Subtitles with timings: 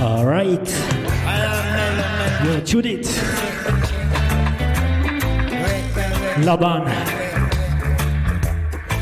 [0.00, 0.68] All right.
[2.44, 3.08] Yo, Judith.
[6.38, 6.84] Laban.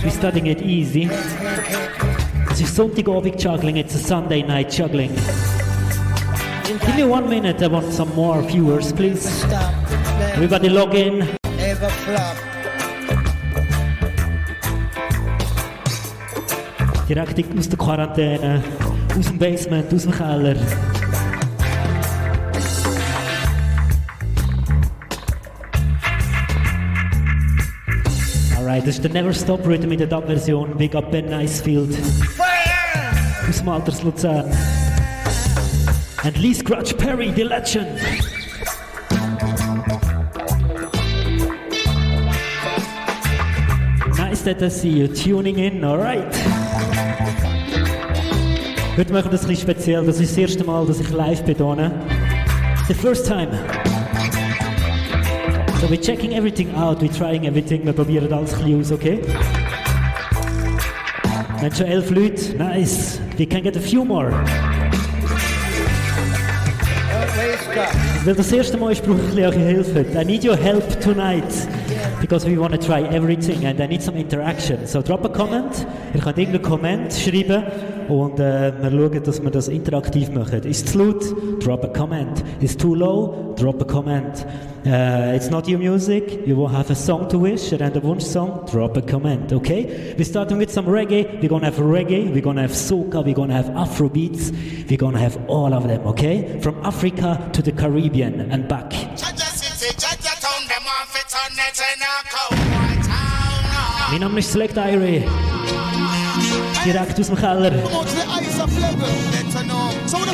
[0.03, 1.09] We're starting it easy.
[2.51, 5.15] Es ist Sonntagabend juggling, it's a Sunday night juggling.
[6.65, 9.45] Give me one minute, I want some more viewers, please.
[10.35, 11.37] Everybody log in.
[11.45, 12.46] flop.
[17.09, 18.63] Direkt aus der Quarantäne,
[19.17, 20.57] aus dem Basement, aus dem Keller.
[28.57, 30.77] Alright, das ist der Never Stop Rhythm in der Dub-Version.
[30.77, 31.97] Big up Ben Nicefield
[33.49, 34.51] aus dem Alters Luzern.
[36.25, 37.87] And Lee Scratch Perry, the legend.
[44.19, 46.66] Nice that I see you tuning in, alright.
[48.97, 50.07] Heute machen wir das bisschen speziell.
[50.07, 51.93] Das ist das erste Mal, dass ich live hier.
[52.89, 53.49] The first time.
[55.81, 59.21] So we're checking everything out, we're trying everything, wir probieren alles ein aus, okay?
[61.59, 63.21] Wir haben schon elf Leute, nice.
[63.37, 64.33] We can get a few more.
[68.25, 70.07] Weil das erste Mal ist, brauche ich ein bisschen eure Hilfe.
[70.19, 71.45] I need your help tonight.
[72.27, 74.85] Because we want to try everything and I need some interaction.
[74.89, 75.87] So drop a comment.
[76.13, 77.63] Ihr könnt irgendeinen Comment schreiben
[78.09, 80.63] und äh, wir schauen, dass wir das interaktiv machen.
[80.65, 81.25] Es zu laut?
[81.65, 82.43] Drop a comment.
[82.61, 83.55] Is too low?
[83.57, 84.45] Drop a comment.
[84.85, 86.45] Uh, it's not your music.
[86.49, 88.67] You will have a song to wish and a Wunsch song.
[88.73, 89.53] Drop a comment.
[89.53, 90.15] Okay?
[90.19, 91.41] We're starting with some reggae.
[91.41, 92.33] We're gonna have reggae.
[92.33, 93.25] We're gonna have soca.
[93.25, 94.51] We're gonna have Afro beats.
[94.91, 96.05] We're gonna have all of them.
[96.09, 96.59] Okay?
[96.61, 98.93] From Africa to the Caribbean and back.
[101.67, 104.21] On town.
[104.21, 105.29] Name ist Select Irie.
[106.85, 107.73] Direkt aus dem Keller.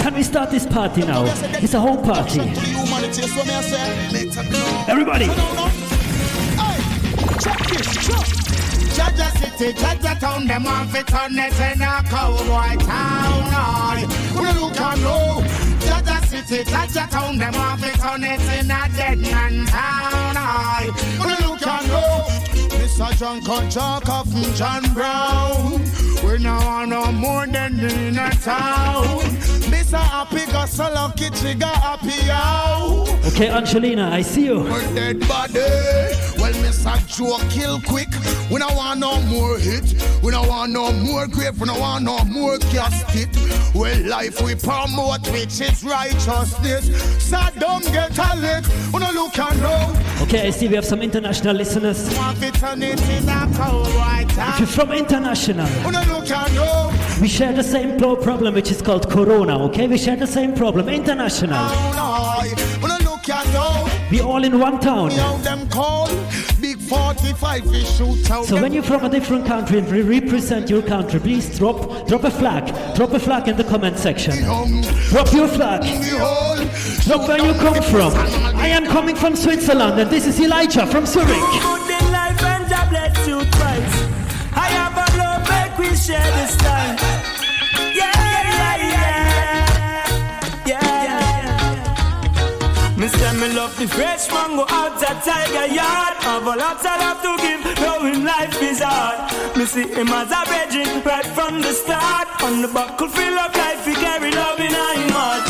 [0.02, 1.24] Can we start this party now?
[1.62, 2.40] It's a home party.
[4.88, 5.30] Everybody!
[8.92, 14.02] Jaja City, Jaja Town, them off it on it in a cowboy town.
[14.36, 15.42] When you can know,
[16.04, 20.36] Jaja City, Jaja Town, them off it on it in a dead man town.
[20.36, 20.90] Aye.
[21.18, 21.56] When you
[22.98, 23.18] know, Mr.
[23.18, 25.80] John Conchaka from John Brown.
[26.24, 29.04] We now want no more than in a town.
[29.70, 29.98] Mr.
[29.98, 33.08] Happy got so lucky, trigger happy out.
[33.26, 34.60] Okay, Angelina, I see you.
[34.60, 35.60] We're dead body.
[36.38, 36.96] Well, Mr.
[37.08, 38.08] Joe kill quick.
[38.50, 39.94] We don't want no more hit.
[40.22, 41.60] We don't want no more grave.
[41.60, 43.28] We don't want no more casket.
[43.74, 47.22] Well, life we promote, which is righteousness.
[47.22, 48.64] So don't get a lick.
[48.92, 50.02] We don't look and know.
[50.22, 52.08] Okay, I see we have some international listeners.
[52.82, 56.92] To turn it in a cowboy If you're from international, We don't look and know.
[57.20, 59.86] we share the same problem which is called Corona, okay?
[59.86, 60.88] We share the same problem.
[60.88, 61.56] International.
[61.58, 62.40] Oh,
[62.82, 63.88] we don't look and know.
[64.10, 65.10] We all in one town.
[65.12, 66.08] How them call
[66.60, 68.24] Big 45 we shoot.
[68.46, 72.24] So when you're from a different country and we represent your country, please drop drop
[72.24, 72.64] a flag.
[72.94, 74.34] Drop a flag in the comment section.
[75.10, 75.82] Drop your flag.
[77.06, 78.12] Drop where you come from.
[78.56, 81.81] I am coming from Switzerland and this is Elijah from Zurich.
[86.02, 86.96] Share this time.
[87.94, 88.10] Yeah,
[88.58, 90.06] yeah, yeah.
[90.66, 92.96] Yeah, yeah.
[92.96, 96.14] Me say me love the fresh mango out at Tiger Yard.
[96.26, 99.30] Have a lot I have to give, knowing life is hard.
[99.56, 102.26] Me see him as a virgin right from the start.
[102.42, 105.46] On the buckle fill of life, he carry love in him heart.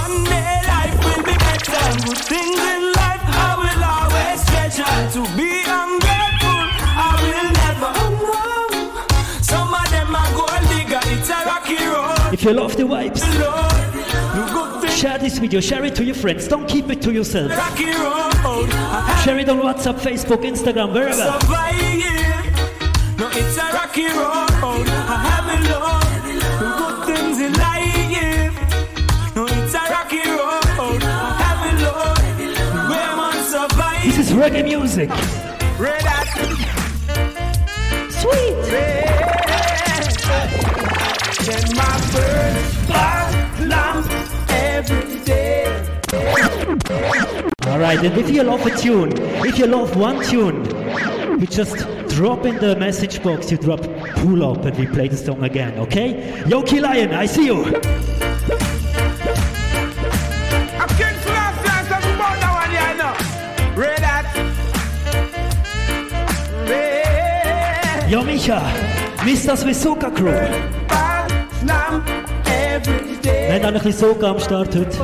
[0.00, 1.84] One day life will be better.
[2.06, 4.96] Good things in life I will always treasure.
[5.16, 6.07] To be ungrateful,
[12.38, 13.92] If you love the vibes, Lord,
[14.32, 16.46] do good things, share this video, share it to your friends.
[16.46, 17.50] Don't keep it to yourself.
[17.50, 17.96] rocky road.
[17.96, 21.24] I have Share it on WhatsApp, Facebook, Instagram, wherever.
[23.18, 24.86] No, it's a rocky road.
[24.86, 26.06] I have it, Lord.
[26.60, 28.54] Do good things in life.
[29.34, 31.02] No, it's a rocky road.
[31.02, 32.22] I have it, Lord.
[32.88, 34.04] Where man survive.
[34.04, 35.10] This is reggae music.
[38.20, 39.07] Sweet.
[41.48, 41.96] Then my
[42.88, 44.06] back lamp
[44.50, 45.64] every day.
[47.66, 49.12] Alright, and if you love a tune,
[49.46, 50.66] if you love one tune,
[51.40, 51.78] you just
[52.10, 53.80] drop in the message box, you drop
[54.16, 56.42] pull up and we play the song again, okay?
[56.44, 57.64] Yoki Lion, I see you.
[60.76, 62.38] I'm King Flash, that's about
[72.84, 75.02] Wir haben auch ein bisschen Start heute.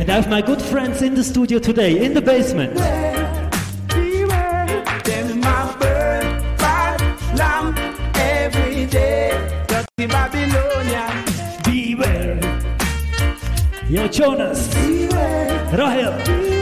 [0.00, 2.78] And I have my good friends in the studio today, in the basement.
[13.90, 14.68] Yo, Jonas.
[15.72, 16.57] Rahel.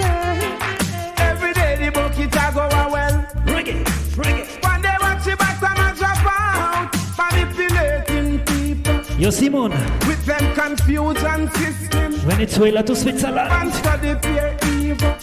[9.26, 9.72] Yo, Simon.
[10.06, 12.12] with them confusion system.
[12.30, 13.50] Venezuela to Switzerland.
[13.50, 15.16] And study fear evil.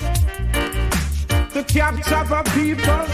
[1.53, 3.05] To capture the people.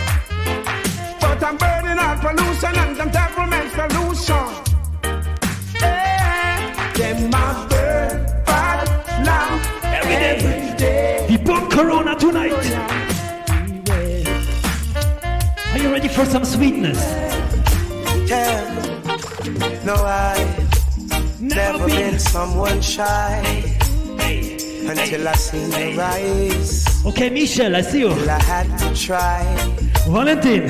[1.22, 4.48] But I'm burning out pollution and them government solution.
[5.84, 8.88] Eh, them a burn bad
[9.24, 10.38] lamb Every day.
[10.38, 11.26] every day.
[11.30, 12.66] We bomb Corona tonight.
[15.72, 17.00] Are you ready for some sweetness?
[18.28, 18.80] Yeah.
[19.86, 20.69] No, I've
[21.42, 23.42] never been someone shy
[24.88, 27.06] until I seen your eyes.
[27.06, 28.10] Okay, Michelle, I see you.
[28.10, 29.44] Till I had to try.
[30.08, 30.70] Valentin.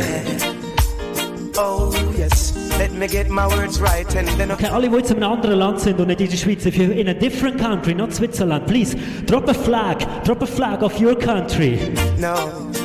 [1.56, 2.56] Oh, yes.
[2.78, 5.60] Let me get my words right and then Okay, alle, die jetzt in einem anderen
[5.60, 8.66] Land sind und nicht in der Schweiz, if you're in a different country, not Switzerland,
[8.68, 8.96] please
[9.26, 11.78] drop a flag, drop a flag of your country
[12.18, 12.36] no.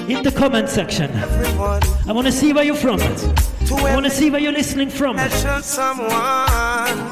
[0.09, 1.09] in the comment section.
[1.23, 2.99] Everyone I want to see where you're from.
[2.99, 5.17] to I want to see where you're listening from.
[5.63, 7.04] someone.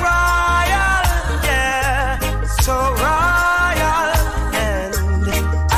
[0.00, 1.04] Royal,
[1.44, 2.18] yeah.
[2.64, 2.74] So
[3.04, 4.08] royal.
[4.54, 4.94] And
[5.70, 5.72] I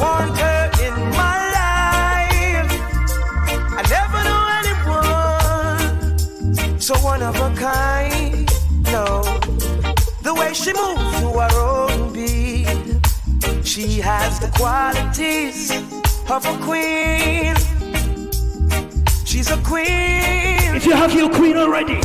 [0.00, 2.72] want her in my life.
[3.78, 5.94] I never knew anyone
[6.80, 8.48] so one of a kind.
[8.92, 9.22] No,
[10.22, 12.68] the way she moves to her own beat,
[13.64, 15.70] she has the qualities
[16.30, 17.54] of a queen.
[19.24, 20.74] She's a queen.
[20.76, 22.00] If you have your queen already,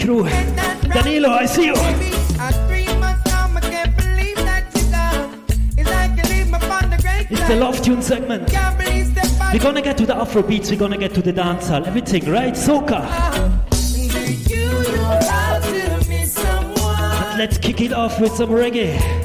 [0.00, 0.24] Crew.
[0.92, 1.74] Danilo, I see you.
[7.32, 8.50] It's the love tune segment.
[9.52, 12.54] We're gonna get to the Afro beats, we're gonna get to the dancehall, everything, right?
[12.54, 13.00] Soca.
[17.36, 19.19] Let's kick it off with some reggae.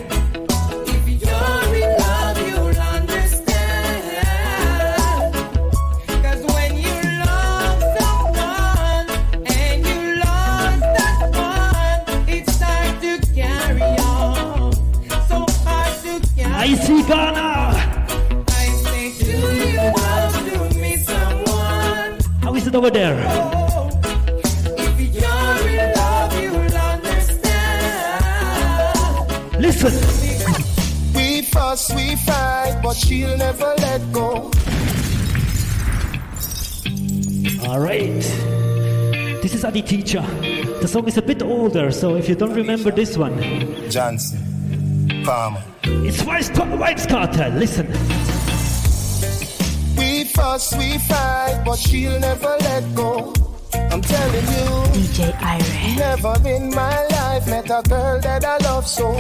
[22.85, 23.17] Over there?
[24.77, 26.33] If you're in love.
[29.59, 29.93] Listen.
[31.15, 34.51] We fuss, we fight, but she'll never let go.
[37.67, 38.21] All right.
[39.41, 40.21] This is Adi Teacher.
[40.81, 43.39] The song is a bit older, so if you don't remember this one,
[43.89, 45.63] Johnson, Palmer.
[45.83, 47.51] it's Vibes Cartel.
[47.51, 48.14] Listen.
[50.56, 53.33] We we fight, but she'll never let go.
[53.92, 55.97] I'm telling you, DJ Irie.
[55.97, 59.12] never in my life met a girl that I love so.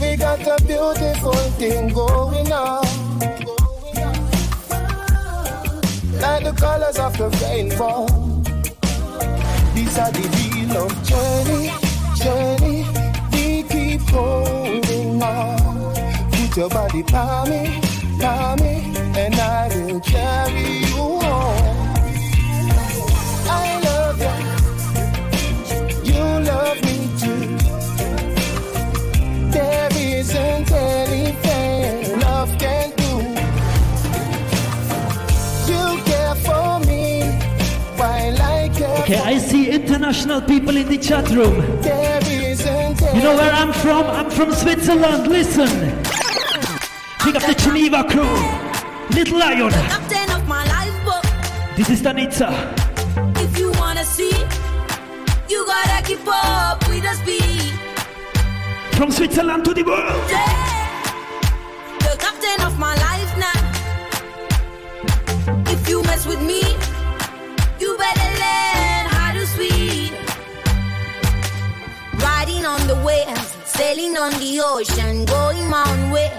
[0.00, 2.84] We got a beautiful thing going on.
[6.20, 8.06] Like the colors of the rainbow.
[9.74, 11.72] These are the real love journey,
[12.14, 12.86] journey.
[13.32, 15.58] We keep holding on.
[16.30, 17.87] Put your body by me,
[18.18, 21.88] by me, and I will carry you home.
[23.46, 24.36] I love you.
[26.12, 27.56] You love me too.
[29.50, 33.12] There isn't anything love can do.
[35.70, 37.22] You care for me
[37.96, 41.56] while I care Okay, I see international people in the chat room.
[43.14, 44.04] You know where I'm from?
[44.06, 45.28] I'm from Switzerland.
[45.28, 46.27] Listen.
[47.24, 48.36] Big up the Geneva crew.
[49.10, 49.70] Little Lion.
[49.70, 51.22] Captain of my life, but
[51.76, 52.48] This is Danitza.
[53.44, 54.32] if you wanna see,
[55.48, 57.72] you gotta keep up with the speed.
[58.96, 60.22] From Switzerland to the world.
[60.30, 60.66] Yeah.
[62.00, 63.60] The captain of my life now.
[65.72, 66.62] If you mess with me,
[67.80, 70.14] you better learn how to swim.
[72.26, 76.30] Riding on the waves, sailing on the ocean, going my own way,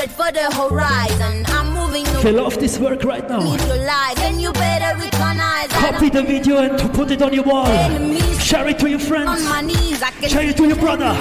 [0.00, 1.44] straight for the horizon.
[1.48, 5.68] I'm moving you love this work right now, If you lie, then you better recognize
[5.68, 7.66] copy the video and to put it on your wall.
[8.38, 9.44] Share it to your on friends.
[9.44, 10.02] my knees.
[10.02, 11.12] I can Share it to your brother.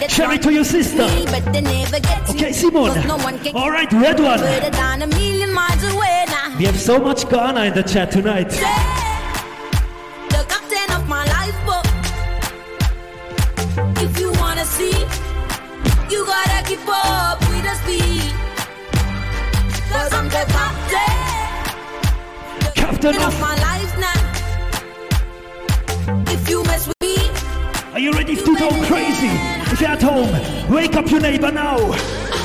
[0.00, 1.06] they Share it to your sister.
[1.06, 3.06] me, but they never get Okay, Simon.
[3.06, 3.16] No
[3.54, 4.40] All right, red one.
[4.72, 6.56] Down a million miles away now.
[6.58, 8.50] We have so much Ghana in the chat tonight.
[10.34, 11.86] The captain of my lifeboat.
[13.78, 14.04] Oh.
[14.04, 14.96] If you wanna see,
[16.10, 17.45] you gotta keep up
[20.36, 21.16] the captain.
[22.82, 24.20] Captain of my life now.
[26.34, 27.16] If you mess with me,
[27.94, 29.32] Are you ready to go crazy?
[29.72, 30.32] If you're at home,
[30.72, 31.78] wake up your neighbor now.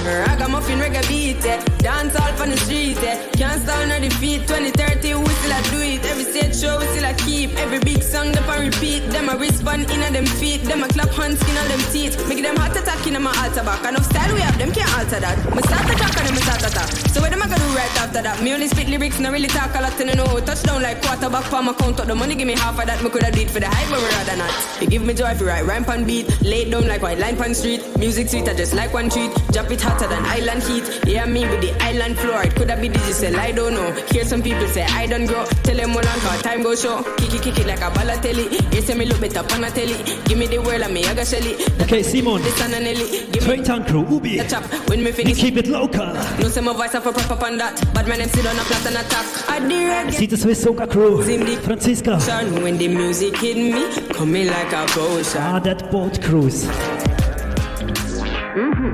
[0.04, 1.60] Ragamuffin reggae beat, eh.
[1.80, 3.18] dance all on the street, eh.
[3.38, 4.42] can't stand or defeat.
[4.48, 5.91] 2030, we still do it.
[6.32, 7.52] Stage show, we still a keep.
[7.60, 9.04] Every big song, them a repeat.
[9.12, 10.64] Them a respond in them feet.
[10.64, 12.16] Them a clap hands in a them teeth.
[12.30, 13.84] Make them heart attack in my altar back.
[13.84, 15.38] Enough style we have, them can't alter that.
[15.54, 16.88] Me start attack and them start attack.
[17.12, 18.42] So what them a gonna do right after that?
[18.42, 20.40] Me only spit lyrics, not really talk a lot, and I know.
[20.40, 22.00] Touchdown like quarterback for my count.
[22.00, 23.04] Up the money, give me half of that.
[23.04, 24.56] Me coulda do it for the hype, but rather not.
[24.80, 26.32] You give me joy if you write rhyme pan beat.
[26.42, 27.84] Lay down like white line pan street.
[28.00, 29.36] Music sweet, I just like one treat.
[29.52, 30.88] Drop it hotter than island heat.
[31.06, 32.42] Yeah, me with the island floor.
[32.44, 33.92] It coulda be digital, I don't know.
[34.12, 35.44] Hear some people say I don't grow.
[35.68, 37.04] Tell them one on cause time go show.
[37.18, 38.74] Kick it, kick it like a Balotelli.
[38.74, 39.96] You say me look better pan a telly.
[40.26, 41.56] Give me the world and me I got shelly.
[41.82, 42.42] Okay, Simon.
[42.42, 43.28] This and Nelly.
[43.32, 44.38] Give me Straight on crew, Ubi.
[44.38, 44.64] the chop.
[44.90, 45.38] When me We finish.
[45.40, 46.06] keep it local.
[46.40, 47.76] No say my voice have a proper on that.
[47.94, 49.50] But man them sit on a flat and attack.
[49.50, 50.14] I the reggae.
[50.14, 51.22] See the Swiss Soca crew.
[51.62, 52.20] Franziska.
[52.20, 55.42] Sun when the music hit me, coming like a potion.
[55.42, 56.68] Ah, that boat cruise.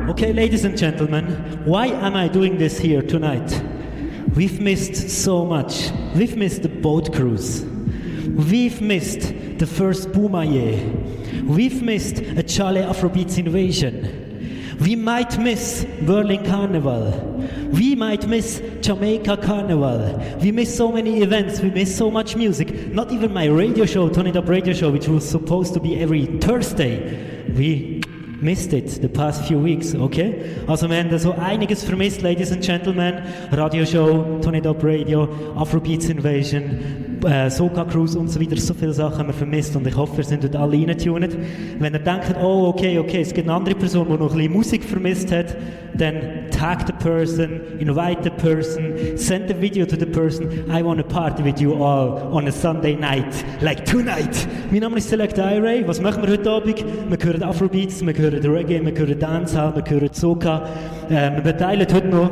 [0.09, 1.25] Okay, ladies and gentlemen,
[1.65, 3.49] why am I doing this here tonight?
[4.37, 5.89] We've missed so much.
[6.13, 7.63] We've missed the boat cruise.
[7.63, 11.43] We've missed the first Boomaye.
[11.43, 14.77] We've missed a Charlie Afrobeats invasion.
[14.79, 17.09] We might miss Berlin Carnival.
[17.71, 20.37] We might miss Jamaica Carnival.
[20.39, 21.59] We miss so many events.
[21.59, 22.93] We miss so much music.
[22.93, 26.27] Not even my radio show, Tony Up Radio Show, which was supposed to be every
[26.27, 27.47] Thursday.
[27.55, 27.96] We
[28.41, 30.55] missed it the past few weeks, okay?
[30.67, 33.23] Also, wir haben da so einiges vermisst, Ladies and Gentlemen.
[33.51, 38.57] Radioshow, Tony Top Radio, Afrobeats Invasion, äh, Soca Cruise und so weiter.
[38.57, 41.37] So viele Sachen haben wir vermisst und ich hoffe, wir sind dort alle reingetunet.
[41.79, 44.53] Wenn ihr denkt, oh, okay, okay, es gibt eine andere Person, die noch ein bisschen
[44.53, 45.55] Musik vermisst hat,
[45.95, 46.15] dann
[46.51, 50.47] tag the person, invite the person, send the video to the person.
[50.69, 54.47] I want to party with you all on a Sunday night, like tonight.
[54.71, 55.87] Mein Name ist Select Iray.
[55.87, 56.83] Was machen wir heute Abend?
[57.09, 60.67] Wir hören Afrobeats, wir hören Reggae, wir hören Dancehall, wir hören Soca.
[61.09, 62.29] Äh, wir beteilen heute noch,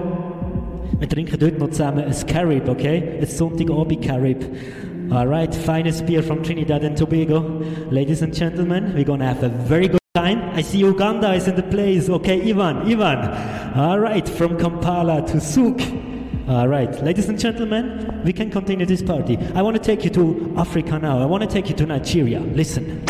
[1.00, 3.20] wir trinken heute noch zusammen ein Carib, okay?
[3.20, 4.46] Ein Sonntagabend Carib.
[5.12, 7.62] Alright, finest beer from Trinidad and Tobago.
[7.92, 10.42] Ladies and gentlemen, we're gonna have a very good time.
[10.56, 12.10] I see Uganda is in the place.
[12.10, 13.78] Okay, Ivan, Ivan.
[13.78, 15.80] All right, from Kampala to Souk.
[16.48, 19.38] All right, ladies and gentlemen, we can continue this party.
[19.54, 21.20] I want to take you to Africa now.
[21.22, 22.40] I want to take you to Nigeria.
[22.40, 23.04] Listen.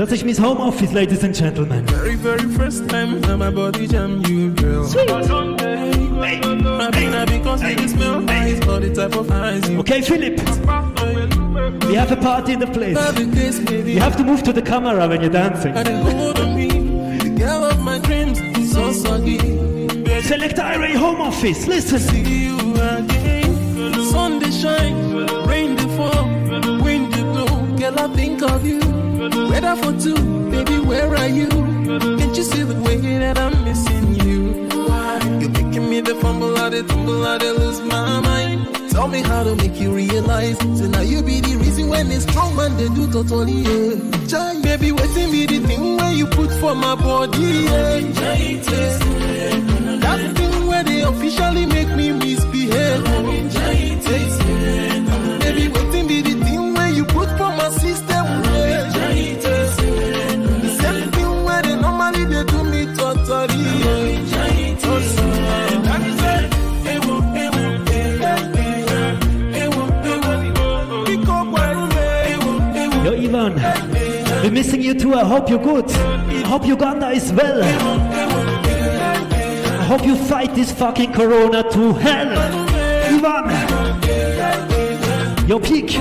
[0.00, 1.84] Das ist mein Homeoffice, ladies and gentlemen.
[1.88, 4.86] Very, very first time that my body jam you, girl.
[4.86, 5.10] Sweet.
[5.10, 10.38] Happy now because you smell eyes, all the type of eyes you Okay, Philip,
[11.86, 12.96] we have a party in the place.
[12.96, 13.92] have in this baby.
[13.92, 15.76] You have to move to the camera when you're dancing.
[15.76, 16.68] I didn't hold on me,
[17.18, 18.38] the girl of my dreams,
[18.72, 19.36] so soggy.
[20.22, 21.98] Select Irie Home Office, listen.
[21.98, 22.48] See
[24.10, 26.24] sun they shine, rain they fall,
[26.82, 27.76] wind they blow.
[27.76, 28.80] Girl, I think of you,
[29.70, 31.48] weather for two, baby, where are you?
[31.48, 34.68] Can't you see the way that I'm missing you?
[35.40, 38.90] You're making me the fumble, I the tumble, I the lose my mind.
[38.90, 40.58] Tell me how to make you realize.
[40.58, 43.52] So now you be the reason when it's strong man they do totally.
[43.52, 44.26] Yeah.
[44.26, 47.38] Jai, baby, waiting me the thing where you put for my body.
[47.38, 48.00] Yeah.
[50.04, 53.04] That thing where they officially make me misbehave.
[55.40, 58.09] Baby, waiting be the thing where you put for my system.
[74.42, 75.14] We're missing you too.
[75.14, 75.90] I hope you're good.
[75.90, 77.62] I hope Uganda is well.
[79.80, 82.32] I hope you fight this fucking corona to hell.
[83.12, 83.50] Ivan,
[85.48, 85.98] yo, peak.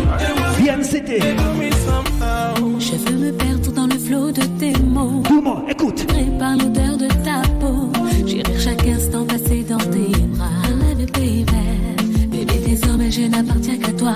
[2.80, 5.24] Je veux me perdre dans le flot de tes mots.
[5.28, 6.06] Dis-moi, écoute.
[6.38, 7.92] Par l'odeur de ta peau.
[8.26, 10.46] J'irai chaque instant passer dans tes bras.
[11.00, 11.46] You, baby.
[12.30, 14.14] Baby, désormais je n'appartiens qu'à toi.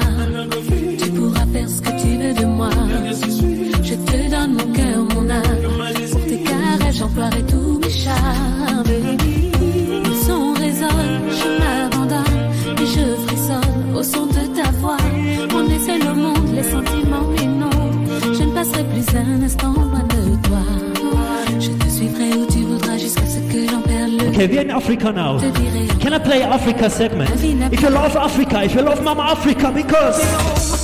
[7.13, 8.83] J'emploierai tous mes charmes.
[8.85, 14.97] Le son résonne, je m'abandonne et je frissonne au son de ta voix.
[15.53, 17.29] On est seul au monde, les sentiments,
[17.59, 17.69] non.
[18.33, 20.63] Je ne passerai plus un instant loin de toi.
[21.59, 24.71] Je te suivrai où tu voudras jusqu'à ce que j'en perde le Okay, we're in
[24.71, 25.37] Africa now.
[25.99, 27.29] Can I play Africa segment?
[27.71, 30.82] If you love Africa, if you love Mama Africa, because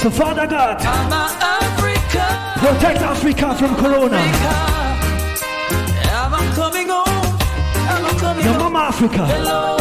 [0.00, 2.24] So Father God, Mama Africa.
[2.56, 4.16] protect Africa from Corona.
[6.32, 7.38] I'm coming home.
[7.86, 8.58] I'm coming Your.
[8.58, 9.26] Mama Africa.
[9.26, 9.76] Hello,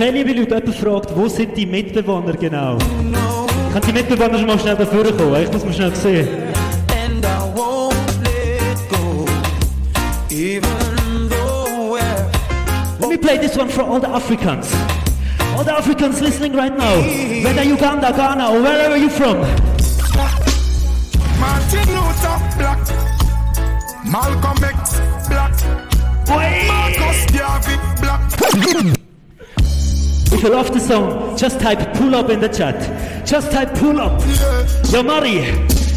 [0.00, 0.14] saying.
[0.14, 2.78] Okay, liebe Leute, jemand fragt, wo sind die Mitbewohner genau?
[3.72, 5.42] Kann die Mitbewohner schon mal schnell da kommen?
[5.42, 6.28] Ich muss mal schnell sehen.
[13.00, 14.72] let me play this one for all the Africans.
[15.56, 17.00] All the Africans listening right now,
[17.42, 19.38] whether Uganda, Ghana, or wherever you're from.
[21.38, 22.78] Martin Luther Black,
[24.04, 25.52] Malcolm X Black,
[26.68, 28.99] Marcus Garvey Black.
[30.40, 33.26] If you love the song, just type pull up in the chat.
[33.26, 34.22] Just type pull up.
[34.90, 35.44] Your Mari,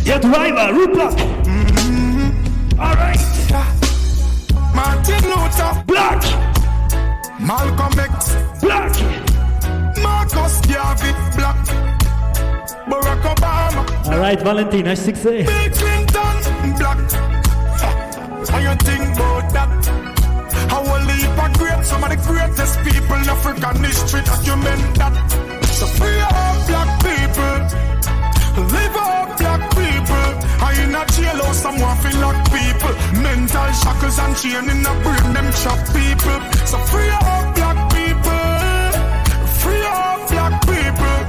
[0.03, 1.15] your driver, Rupak.
[1.45, 2.77] Mm-hmm.
[2.77, 3.23] Alright.
[4.75, 6.21] Martin Luther Black,
[7.39, 8.91] Malcolm X Black,
[10.03, 11.65] Marcus Garvey Black,
[12.89, 15.45] Barack Obama Alright, Valentin, hast du gesehen?
[15.45, 16.99] Bill Clinton Black.
[18.49, 19.72] How you think about that?
[21.83, 25.13] Some of the greatest people in African history document that.
[25.77, 27.57] So free all black people,
[28.71, 30.27] live all black people.
[30.63, 32.93] I in a jailhouse, someone feel lock people.
[33.21, 36.39] Mental shackles and chain in brain, them chop people.
[36.65, 38.47] So free all black people,
[39.59, 41.19] free all black people.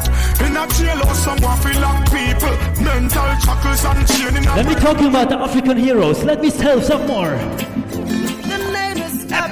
[0.46, 2.54] In a jailhouse, someone feel lock people.
[2.84, 6.22] Mental shackles and chain in Let me talk about the African heroes.
[6.22, 7.34] Let me tell some more.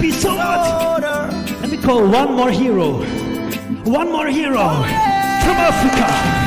[0.02, 0.36] Episode.
[1.60, 3.04] Let me call one more hero.
[3.84, 4.66] One more hero
[5.44, 6.41] from Africa.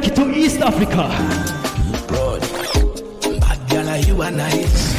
[0.00, 1.08] Take it to East Africa?
[3.40, 4.94] Bad girl, you are nice.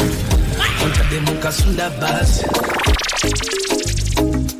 [0.83, 2.45] Unta de mukasunda basi.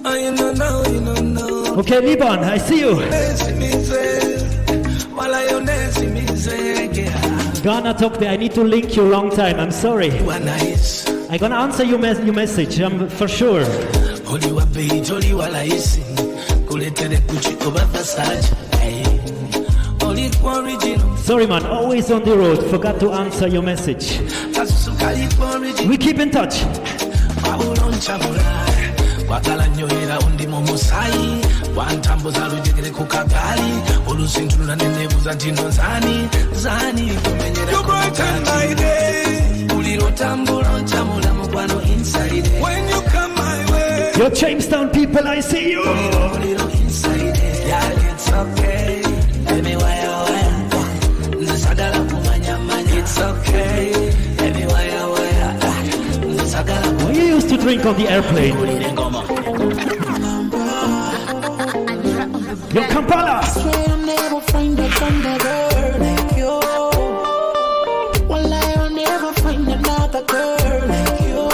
[0.06, 1.80] Oh, you know now, you know now.
[1.80, 2.96] Okay, Liban, I see you.
[2.96, 7.62] Nesi mize, wala yo nesi mize, girl.
[7.64, 8.28] Ghana talk me.
[8.28, 9.60] I need to link you long time.
[9.60, 10.08] I'm sorry.
[10.08, 11.10] You are nice.
[11.30, 12.80] I'm gonna answer your, mes- your message.
[12.80, 13.66] Um, for sure.
[14.32, 16.02] Oli wa beach, oli wa laisi.
[16.68, 18.54] Kuletere Gucci oba Versace.
[18.78, 19.39] Hey.
[20.10, 21.18] Oli kwa original.
[21.18, 21.66] Sorry, man.
[21.66, 22.64] Always on the road.
[22.70, 24.20] Forgot to answer your message.
[24.56, 25.90] Kasusukali kwa original.
[25.90, 26.56] We keep in touch.
[27.44, 28.66] wawulonchabula
[29.28, 31.42] kwagala nnyo era undi mu musayi
[31.76, 33.72] wantambuza lujegere ku kagali
[34.08, 37.80] olusintunula nenebuza nti no nzani zani kumenyera
[39.68, 42.50] buli lwotambula onchamula mukwano inside
[44.18, 45.84] Your Jamestown people, I see you.
[47.70, 48.79] Yeah, it's okay
[57.62, 58.56] drink on the airplane.
[62.74, 63.42] Yo, Kampala.
[63.44, 66.60] I'll never find another girl like you.
[68.30, 71.50] Well, I'll never find another girl like you.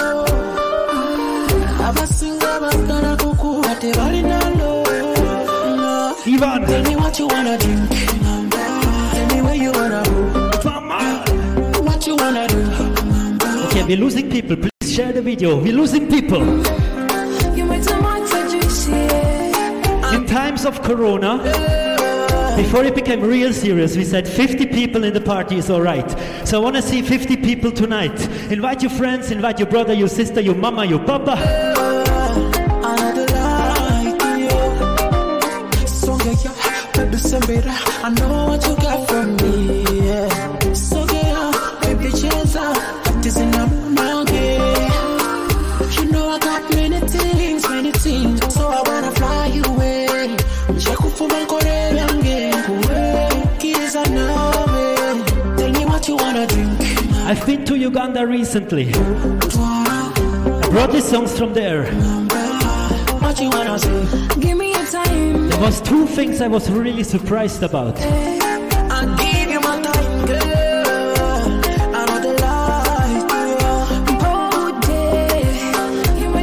[1.87, 6.27] Abasinga bagala kukuwate balina love.
[6.27, 6.65] Ivan.
[6.65, 7.89] Tell me what you wanna drink.
[9.13, 10.03] Tell me where you wanna
[10.63, 10.71] go.
[11.83, 12.59] What you wanna do?
[13.87, 14.74] We're losing people.
[14.95, 15.57] Share the video.
[15.57, 16.41] We're losing people.
[20.13, 21.43] In times of Corona,
[22.55, 26.09] before it became real serious, we said 50 people in the party is alright.
[26.47, 28.17] So I want to see 50 people tonight.
[28.49, 31.33] Invite your friends, invite your brother, your sister, your mama, your papa.
[32.81, 35.87] Another light to you.
[35.87, 36.51] So get ya,
[36.93, 38.01] baby, send me that.
[38.01, 38.74] I know what you
[57.85, 58.87] Uganda recently.
[58.95, 61.85] I brought these songs from there.
[63.21, 64.07] What you wanna say?
[64.39, 65.49] Give me your time.
[65.49, 67.95] There was two things I was really surprised about.
[68.01, 71.61] I give you my time, girl.
[72.01, 73.23] Another light
[74.87, 74.97] to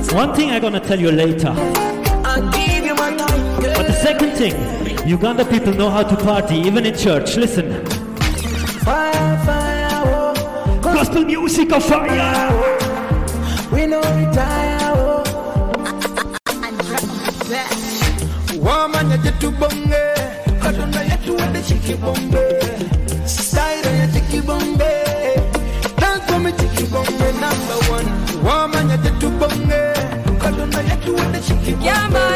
[0.06, 0.16] you.
[0.16, 1.52] One thing I'm gonna tell you later.
[2.56, 3.42] Give you my time.
[3.78, 4.54] But the second thing,
[5.08, 7.36] Uganda people know how to party, even in church.
[7.36, 7.81] Listen.
[11.02, 12.48] Gospel music of fire.
[13.72, 15.24] We know retire, oh.
[18.62, 20.04] Woman, you get to bonge.
[20.62, 22.44] Kaduna, you to the chicky bombe.
[23.26, 24.90] Style, you chicky bombe.
[25.98, 28.08] Dance for me, chicky bombe, number one.
[28.44, 29.82] Woman, you get to bonge.
[30.38, 31.84] Kaduna, you to the chicky bombe.
[31.84, 32.31] Yeah, ball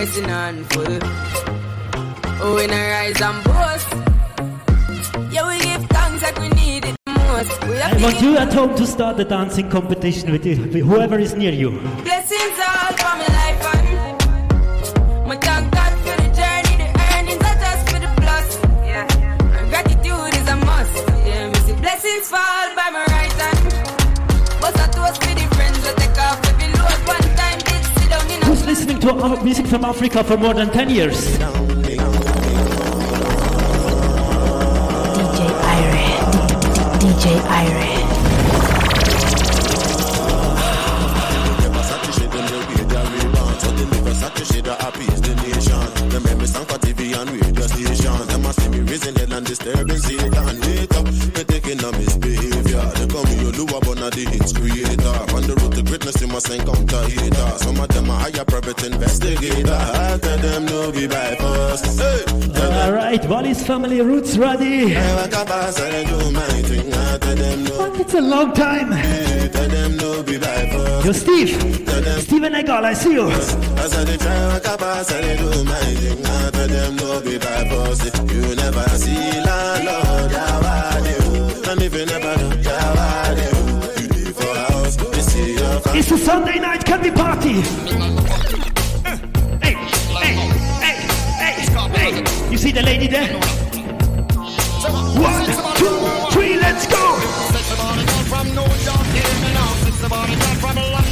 [0.00, 0.98] reap and we coursing on full.
[2.42, 3.88] Oh, rise and boast.
[5.32, 7.64] Yeah, we give thanks like we need it most.
[7.64, 11.34] We I want you at home to start the dancing competition with with whoever is
[11.34, 11.70] near you.
[12.02, 12.59] blessings
[29.00, 31.38] to uh, music from Africa for more than 10 years?
[31.38, 31.48] DJ
[35.74, 36.16] Irie.
[37.00, 38.00] DJ Irie.
[49.40, 52.84] Disturbing Satan, wait up, me taking a misbehavior.
[52.94, 55.34] They call me Oluwa, but not the hits creator.
[55.34, 57.58] On the road to greatness, you must encounter hater.
[57.58, 58.44] Some of them are higher
[59.40, 60.40] private investigator.
[60.40, 61.98] Them no be by force.
[61.98, 62.24] Hey,
[62.82, 64.96] Alright, Wally's family roots ready.
[64.96, 66.92] I walk up as I do my thing.
[66.92, 67.94] I tell them no.
[67.94, 68.90] It's a long time.
[69.52, 71.04] Tell them no be by force.
[71.04, 71.50] Yo, Steve.
[72.22, 73.30] Steven Egal, I see you.
[73.30, 73.54] as
[73.94, 76.24] I dey try walk up as I dey do my thing.
[76.24, 77.30] I tell them no be.
[77.30, 81.68] You never see landlord, Yawade.
[81.70, 85.98] And if you never know Yawade, you live for house, you see your family.
[85.98, 88.39] It's a Sunday night candy party.
[92.60, 93.32] See the lady there?
[95.16, 95.46] One,
[95.80, 95.96] two,
[96.30, 97.16] three, let's go.
[98.28, 99.72] From New York, hear me now.
[99.82, 101.10] Sexy body girl from London,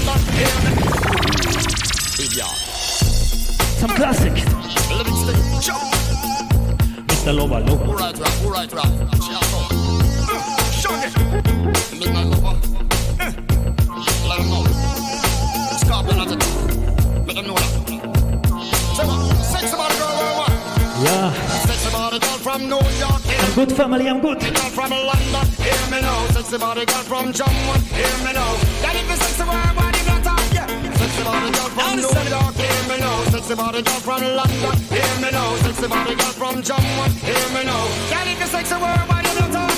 [22.18, 24.40] girl from New York, hear I'm good family, I'm good.
[24.40, 26.26] girl from London, hear me now.
[26.34, 28.52] Sexy body girl from Jamaica, hear me now.
[28.82, 30.66] That if it's sexy boy, body not talk, yeah.
[30.98, 33.16] Sexy body girl from New York, hear me now.
[33.30, 35.56] Sexy body girl from London, hear me now.
[35.62, 37.84] Sexy body girl from Jamaica, hear me now.
[38.10, 39.72] That if it's sexy boy, body not talk,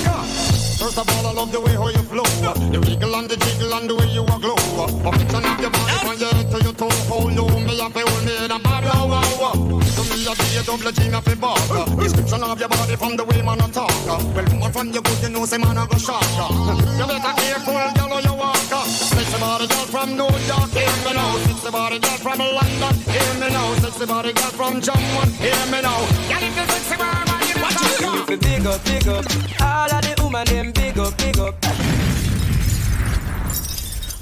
[0.81, 2.25] First of all, I love the way how you flow.
[2.73, 4.57] The wiggle and the jiggle and the way you a glow.
[5.05, 6.89] Perfection of your body from your head to your toe.
[7.05, 8.81] Oh, hold on, me up, hold me in a bar.
[8.81, 9.53] Wow, wow.
[9.77, 11.61] To me, I be a double G, a bar.
[12.01, 13.93] Description of your body from the way man a talk.
[14.33, 16.25] Well, woman from your good, you know, say man a go shock.
[16.97, 18.57] You better careful, girl, or you walk.
[18.89, 21.37] Sexy body girl from New York, hear me now.
[21.45, 23.69] Sexy body girl from London, hear me now.
[23.85, 26.01] Sexy body girl from Jamaica, hear me now.
[26.25, 27.30] Girl, if you sexy, boy,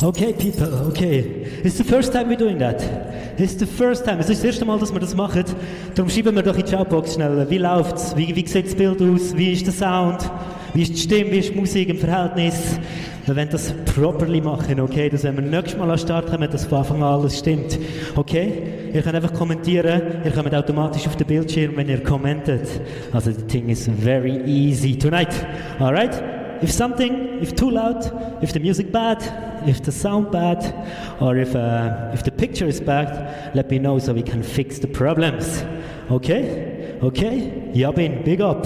[0.01, 1.19] Okay, people, okay.
[1.63, 2.81] It's the first time we're doing that.
[3.37, 4.19] It's the first time.
[4.19, 5.43] Es ist das erste Mal, dass wir das machen.
[5.93, 8.15] Darum schreiben wir doch in die Chatbox schnell, wie läuft's?
[8.15, 9.35] Wie, wie sieht das Bild aus?
[9.35, 10.21] Wie ist der Sound?
[10.73, 11.31] Wie ist die Stimme?
[11.31, 12.79] Wie ist die Musik im Verhältnis?
[13.25, 15.09] Wir wollen das properly machen, okay?
[15.09, 17.77] Dass wenn wir nächstes Mal an kommen, dass von Anfang an alles stimmt.
[18.15, 18.91] Okay?
[18.93, 22.67] Ihr könnt einfach kommentieren, ihr kommt automatisch auf den Bildschirm, wenn ihr kommentiert.
[23.11, 25.29] Also, the thing is very easy tonight.
[25.79, 26.23] Alright?
[26.61, 29.23] If something, if too loud, if the music bad,
[29.65, 30.73] if the sound bad,
[31.19, 34.79] or if, uh, if the picture is bad, let me know so we can fix
[34.79, 35.63] the problems.
[36.11, 36.97] Okay?
[37.01, 37.71] Okay?
[37.73, 38.65] Yabin, big up.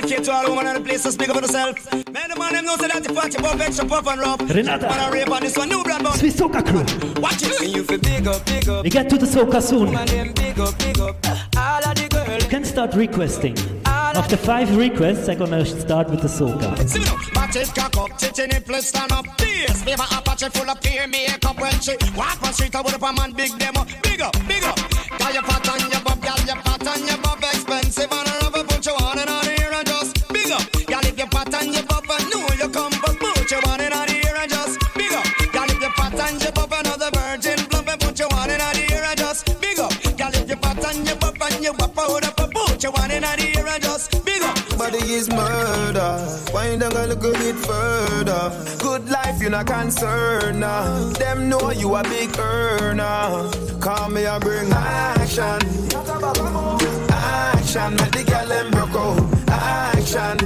[0.00, 1.92] Now this to all women in the place, so speak up for yourself.
[1.92, 4.40] Man, the man them know say that the party pop, extra pop and rub.
[4.40, 4.88] Renata.
[4.88, 6.16] Man, I rape on this one, new brand bun.
[6.16, 7.20] Swiss Soca Crew.
[7.20, 7.60] Watch it.
[7.60, 8.84] And you feel big up, big up.
[8.84, 9.92] We get to the soca soon.
[9.92, 11.16] Man, them big up, big up.
[11.56, 12.42] All of the girls.
[12.42, 13.56] You can start requesting.
[13.84, 16.88] After five requests, I'm gonna start with the soca.
[16.88, 19.26] See me now, match it cock up, chicken in place stand up.
[19.38, 22.74] Fierce, baby, Apache full of peer makeup when she walk on street.
[22.74, 24.76] I would up a man big demo, big up, big up.
[25.18, 28.38] Got your fat on your bob, got your fat on your bob, expensive and I
[28.40, 28.69] love it.
[41.60, 44.78] And you wap out up, boot, you on and on here and just big up.
[44.78, 46.16] Body is murder.
[46.52, 48.76] why don't down a little bit further.
[48.78, 50.60] Good life, you not concerned.
[50.60, 51.10] Nah.
[51.12, 53.50] Them know you a big earner.
[53.80, 55.60] Call me and bring action.
[57.10, 59.48] Action, make the girl them broke out.
[59.48, 60.36] Action.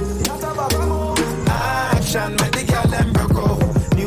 [1.47, 2.54] Action, make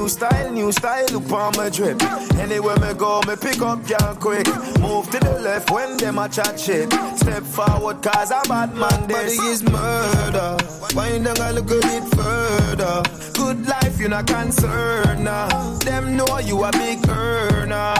[0.09, 2.03] New style, new style, look on my drip.
[2.38, 4.47] Anywhere me go, me pick up girl quick.
[4.81, 6.90] Move to the left when them a chat shit.
[7.14, 9.37] Step forward, cause a bad man this.
[9.37, 10.57] Body is murder.
[10.97, 13.03] Wind down a little bit further.
[13.35, 15.25] Good life, you not concerned.
[15.25, 15.79] Nah.
[15.81, 17.94] Them know you a big earner.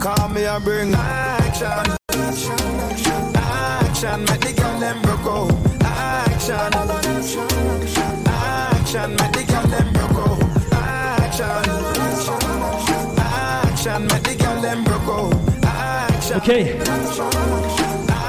[0.00, 1.98] Call me and bring action.
[3.36, 5.52] Action, make the girl them broke out.
[5.82, 6.72] Action.
[8.26, 9.91] Action, make the girl them
[16.42, 16.74] Okay.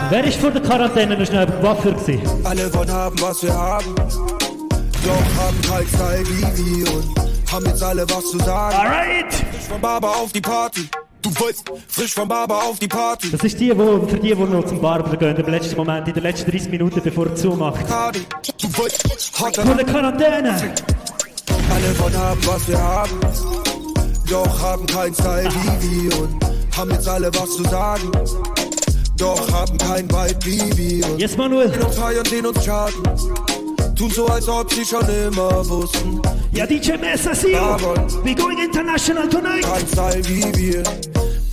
[0.10, 2.22] Wer ist vor der Quarantäne noch schnell Waffer gewesen?
[2.44, 3.96] Alle wollen haben, was wir haben.
[3.96, 8.76] Doch haben kein Style wie wir und haben jetzt alle was zu sagen.
[8.76, 9.34] Alright!
[9.34, 10.90] Frisch vom Barber auf die Party.
[11.22, 13.32] Du weißt, frisch vom Barber auf die Party.
[13.32, 16.14] Das ist die, wo, für die, die noch zum Barber gehen, im letzten Moment, in
[16.14, 17.88] den letzten 30 Minuten, bevor er zumacht.
[17.88, 18.22] Party.
[18.62, 20.74] Du weißt, hat Vor der Quarantäne!
[21.72, 23.20] Alle wollen haben, was wir haben.
[24.30, 26.46] Doch haben kein Style wie wir und
[26.76, 28.12] haben jetzt alle was zu sagen.
[29.18, 31.18] Doch haben kein Vibe wie wir.
[31.18, 31.72] Yes, Manuel.
[31.72, 33.04] Und feiern den uns schaden.
[33.96, 36.22] Tun so, als ob sie schon immer wussten.
[36.52, 37.60] Ja, DJ Messer, see you.
[38.24, 39.64] We going international tonight.
[39.64, 40.84] Kein Style wie wir.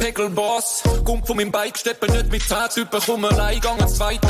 [0.00, 4.20] Pegelboss, kommt von meinem Bike, steppe nicht mit 10 Typen, komm allein, gang ins Zweit.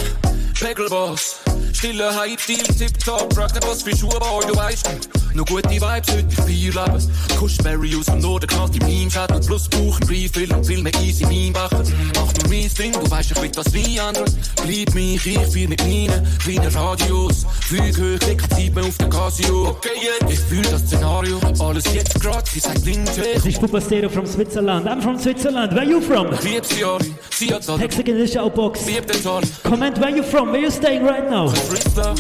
[0.59, 1.37] Pegelboss,
[1.75, 4.91] stille Hype, Stil, Tip-Top, frag nicht was für Schuhe, aber du weißt.
[5.35, 7.09] Nur gute Vibes heute für vier Lebens.
[7.39, 11.53] Kuschberry aus dem Norden, knallt meinen Schatten, plus Buchen, Refill und viel mehr easy, mein
[11.53, 11.83] Bachen.
[12.17, 14.25] Mach nur mein Ding, du weißt, ich will das wie andere.
[14.67, 17.47] Bleib mich, ich viel mit meinen kleinen Radios.
[17.61, 19.69] Füg hoch, klick Zeit mehr auf den Casio.
[19.69, 23.35] Okay, yeah, ich fühl das Szenario, alles jetzt gratis, ein Windweg.
[23.35, 24.89] Das ist Pupa Stereo from Switzerland.
[24.89, 25.75] I'm from Switzerland.
[25.75, 26.33] Where you from?
[26.33, 27.79] Ich lieb sie alle, sie hat alle.
[27.79, 28.85] Text in the showbox.
[28.87, 29.47] Lieb den alle.
[29.63, 31.53] Comment where you from, where you staying right now.
[31.69, 32.15] Freestyle,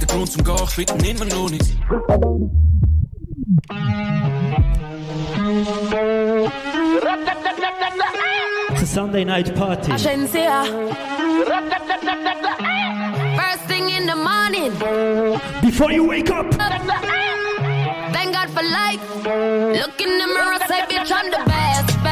[0.00, 1.76] der Grund zum Gach finden immer noch nicht.
[8.70, 9.92] It's a Sunday night party.
[9.92, 10.64] I shouldn't say her.
[13.36, 14.72] First thing in the morning.
[15.62, 16.52] Before you wake up.
[18.12, 19.00] Thank God for life.
[19.24, 22.11] Look in the mirror, say, bitch, I'm the best, best, best,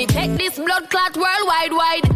[0.00, 2.09] me take this blood clot worldwide, wide.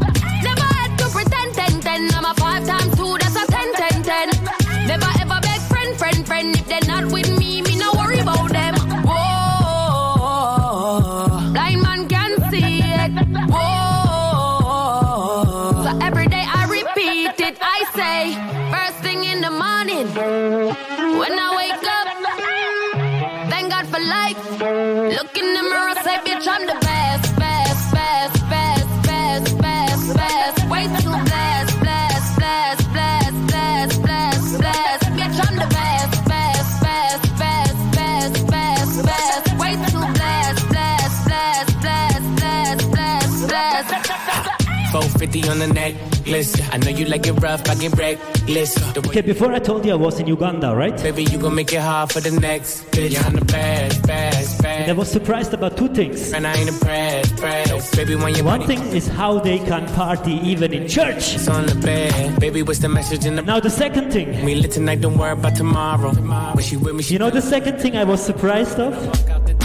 [45.25, 46.61] 450 on the necklace.
[46.73, 48.97] I know you like it rough, I get reckless.
[48.97, 50.97] Okay, before I told you I was in Uganda, right?
[50.97, 53.25] Baby, you gonna make it hard for the next bitch.
[53.25, 54.65] I'm the best, best, best.
[54.65, 56.33] And I was surprised about two things.
[56.33, 57.97] And I ain't impressed, impressed.
[57.97, 61.35] Baby, when you One thing is how they can party even in church.
[61.35, 62.39] It's on the bed.
[62.41, 64.45] Baby, what's the message in the Now the second thing.
[64.45, 66.13] We lit tonight, don't worry about tomorrow.
[66.55, 68.93] When she with me, she You know the second thing I was surprised of?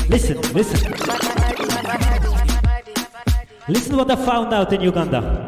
[0.10, 0.80] Listen, listen.
[3.70, 5.39] Listen what I found out in Uganda.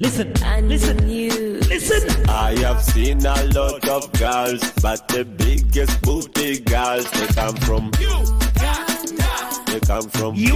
[0.00, 0.32] Listen,
[0.68, 1.58] listen, you.
[1.68, 2.30] listen.
[2.30, 7.90] I have seen a lot of girls, but the biggest booty girls they come from
[7.98, 8.14] you.
[9.66, 10.54] They come from you.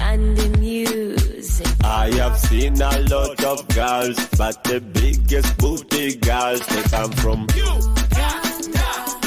[0.00, 1.66] And the music.
[1.84, 7.46] I have seen a lot of girls, but the biggest booty girls they come from
[7.54, 8.07] you.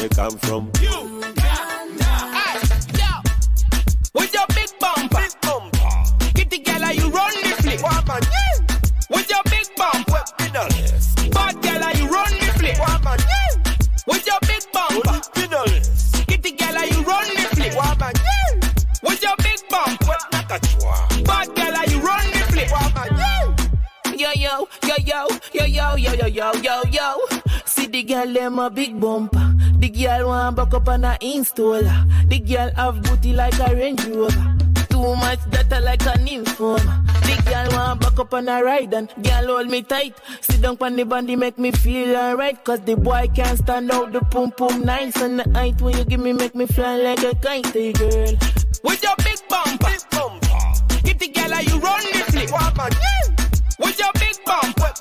[0.02, 1.22] They come from you.
[4.16, 5.78] With your big bumper, big bumper.
[6.34, 7.84] Kitty girl, are you run the flip?
[7.84, 8.66] Woman, yeah.
[9.12, 10.24] With your big bumper,
[11.30, 12.80] bad girl, are you run the flip?
[12.80, 13.74] Woman, yeah.
[14.08, 15.22] With your big bumper,
[16.26, 17.76] Kitty girl, are you run the flip?
[17.76, 18.70] Woman, yeah.
[19.04, 20.18] With your big bumper,
[21.26, 22.42] bad girl, are you run the
[23.18, 23.52] yeah.
[24.18, 27.18] Yo yo, yo yo, yo yo, yo yo yo yo yo.
[27.66, 29.51] See the girl them a big bumper.
[29.82, 32.30] The girl want back up on a installer.
[32.30, 34.56] The girl have booty like a Range Rover.
[34.90, 37.02] Too much data like a informer.
[37.24, 40.14] The girl want back up on a ride and girl hold me tight.
[40.42, 42.64] Sit down on the bandy make me feel alright.
[42.64, 45.20] Cause the boy can't stand out the pum pum nice.
[45.20, 48.38] And the height when you give me make me fly like a kite, hey girl.
[48.84, 51.18] With your big bumper, big bumper.
[51.18, 52.52] the girl, are you run the flip?
[52.52, 53.36] Woman, yeah.
[53.80, 54.94] With your big bumper,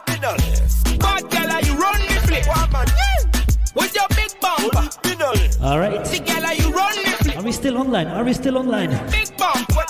[5.20, 6.04] bumper, All right.
[6.04, 7.36] the are you run the flip?
[7.38, 8.06] Are we still online?
[8.08, 8.90] Are we still online?
[9.10, 9.84] Big bumper,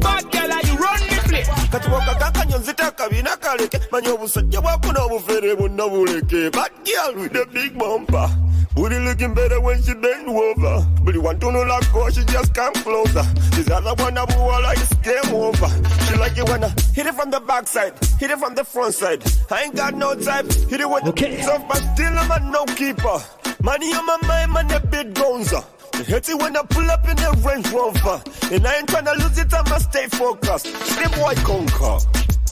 [0.00, 1.46] bad girl, are you run the flip?
[1.72, 7.76] kati wakakakanyonzita kabina kaleke manya obusajja bwako n'obufere bwonna buleke but girl with the big
[7.78, 8.28] bumper
[8.74, 13.22] booty looking better when she bend over buli wantunulako she just come closer
[13.54, 15.68] this other one a buwala is game over
[16.06, 18.94] she like it when I hit it from the backside hit it from the front
[18.94, 21.36] side I ain't got no time hit it with Okay.
[21.36, 23.18] the tough but still I'm a no keeper
[23.62, 25.64] money on my mind man a bit gonza
[26.06, 26.32] Hate uh.
[26.32, 28.22] it when I pull up in the Range Rover
[28.54, 30.66] And I ain't tryna lose it, I'ma stay focused
[30.96, 31.98] Them boy conquer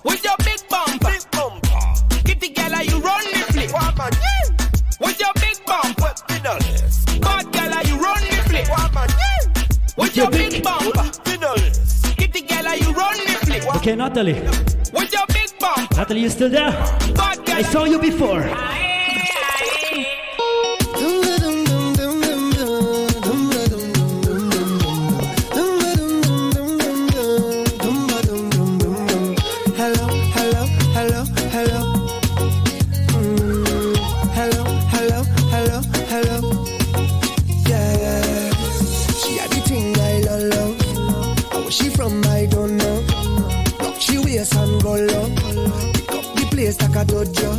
[0.04, 2.22] With your big bumper, big bumper.
[2.24, 3.72] Kitty girl, are you run the flip?
[3.72, 4.56] Woman, yeah.
[5.00, 6.12] With your big bumper,
[7.20, 8.68] bad girl, are you run the flip?
[8.70, 9.62] Woman, yeah.
[9.96, 11.10] With your big bumper,
[12.16, 13.76] Kitty girl, are you run the flip?
[13.76, 14.40] Okay, Natalie.
[14.92, 16.70] With your big bumper, Natalie, you still there?
[17.14, 17.56] bad girl.
[17.56, 18.42] I saw you before.
[18.42, 18.85] Hello,
[46.66, 47.50] the like a dojo.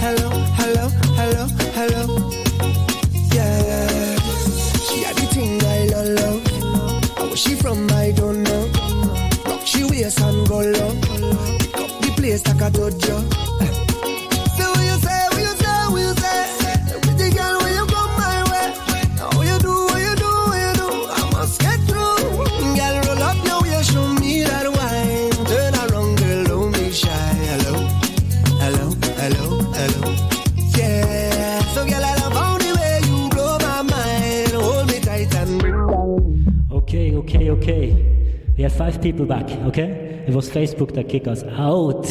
[0.00, 2.02] Hello, hello, hello, hello.
[3.32, 4.16] Yeah.
[4.86, 5.86] She had the thing I
[6.18, 8.66] love, she from, don't know.
[9.46, 9.84] Rock she
[10.20, 10.94] and go low.
[11.58, 13.19] Pick up the place like a dojo.
[38.60, 40.22] We have five people back, okay?
[40.28, 42.06] It was Facebook that kicked us out,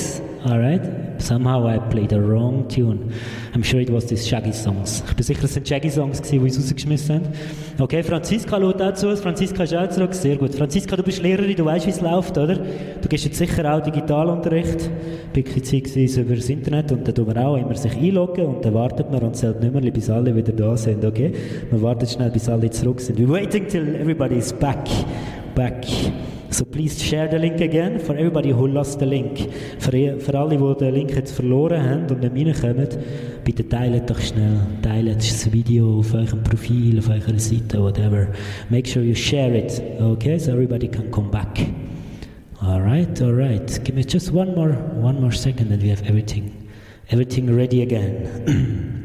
[0.48, 0.82] alright?
[1.22, 3.14] Somehow I played the wrong tune.
[3.54, 5.04] I'm sure it was these Shaggy Songs.
[5.08, 7.34] Ich bin sicher, es sind Shaggy Songs, die uns rausgeschmissen haben.
[7.78, 9.22] Okay, Franziska schaut auch zu uns.
[9.22, 10.16] Franziska ist auch zurück.
[10.16, 10.56] Sehr gut.
[10.56, 12.56] Franziska, du bist Lehrerin, du weißt, wie es läuft, oder?
[12.56, 14.90] Du gibst jetzt sicher auch Digitalunterricht.
[15.32, 19.12] Beziehungsweise über das Internet und dann tun wir auch immer sich einloggen und dann wartet
[19.12, 21.32] man und zählt nicht mehr, bis alle wieder da sind, okay?
[21.70, 23.20] Man wartet schnell, bis alle zurück sind.
[23.20, 24.90] We're waiting till everybody is back.
[25.54, 25.86] Back.
[26.52, 29.50] So please share the link again for everybody who lost the link.
[29.80, 32.88] Für, für alle, die den Link jetzt verloren haben und nicht reinkommen,
[33.44, 34.60] bitte teilt doch schnell.
[34.82, 38.30] Teilt das Video auf eurem Profil, auf eurer Seite, whatever.
[38.70, 40.40] Make sure you share it, okay?
[40.40, 41.60] So everybody can come back.
[42.62, 43.84] All right, all right.
[43.86, 46.52] Give me just one more, one more second, and we have everything,
[47.10, 48.96] everything ready again.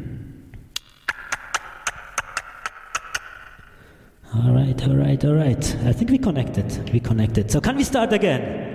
[4.37, 5.77] all right, all right, all right.
[5.85, 6.91] I think we connected.
[6.93, 7.51] We connected.
[7.51, 8.73] So can we start again?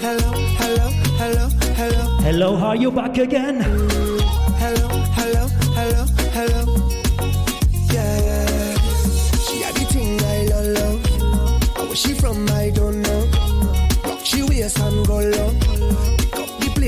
[0.00, 2.56] Hello, hello, hello, hello.
[2.56, 3.93] Are you back again?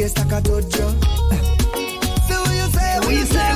[0.06, 0.32] Place like
[3.26, 3.55] say?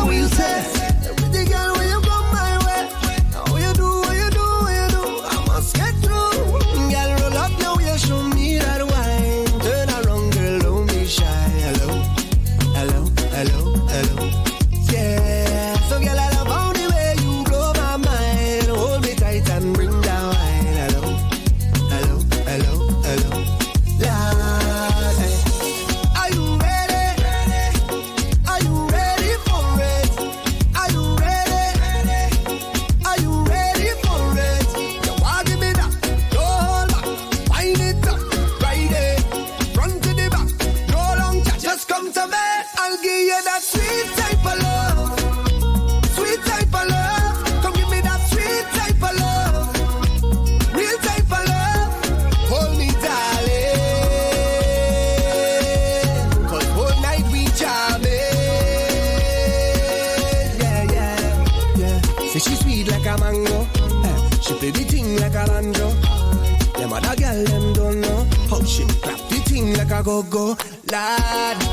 [70.90, 71.69] Go-go.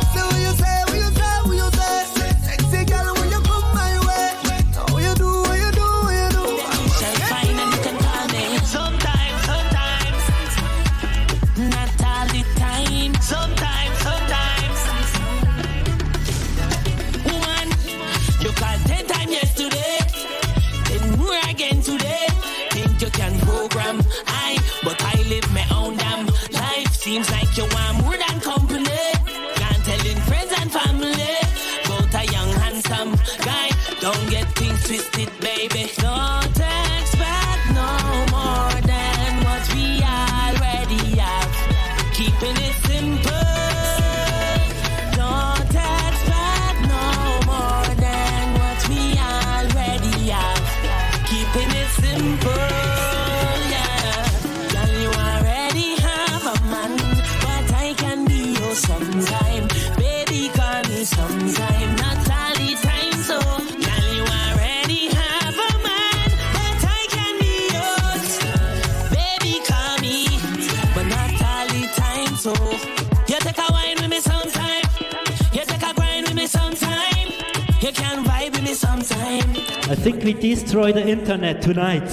[32.90, 33.70] Handsome guy.
[34.00, 35.92] Don't get things twisted, baby.
[35.98, 36.87] Don't expect
[80.12, 82.08] think we destroy the internet tonight.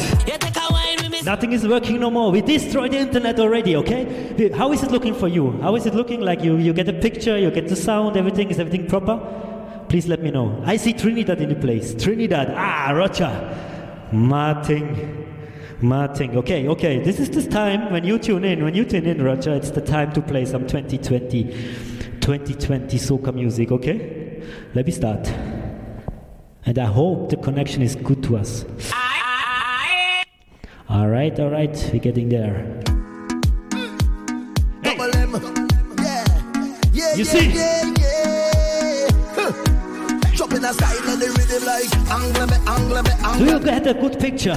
[1.25, 2.33] Nothing is working no more.
[2.33, 4.51] We destroyed the internet already, okay?
[4.53, 5.53] How is it looking for you?
[5.63, 8.51] How is it looking like you, you get a picture, you get the sound, everything?
[8.51, 9.17] Is everything proper?
[9.89, 10.61] Please let me know.
[10.67, 11.95] I see Trinidad in the place.
[11.95, 12.53] Trinidad.
[12.57, 13.31] Ah, Rocha.
[14.13, 15.29] Martin.
[15.81, 16.37] Martin.
[16.39, 16.99] Okay, okay.
[16.99, 18.65] This is the time when you tune in.
[18.65, 21.45] When you tune in, Roger, it's the time to play some 2020,
[22.21, 24.43] 2020 soca music, okay?
[24.75, 25.54] Let me start.
[26.67, 28.65] And I hope the connection is good to us.
[30.89, 32.65] All right, all right, we're getting there.
[34.83, 35.33] Double M.
[35.99, 36.25] Yeah.
[36.93, 37.49] Yeah, You see?
[37.51, 39.09] yeah, yeah.
[39.35, 39.53] Huh.
[40.37, 43.87] Drop in a style and the rhythm like angle me, angle me, Do you get
[43.87, 44.57] a good picture?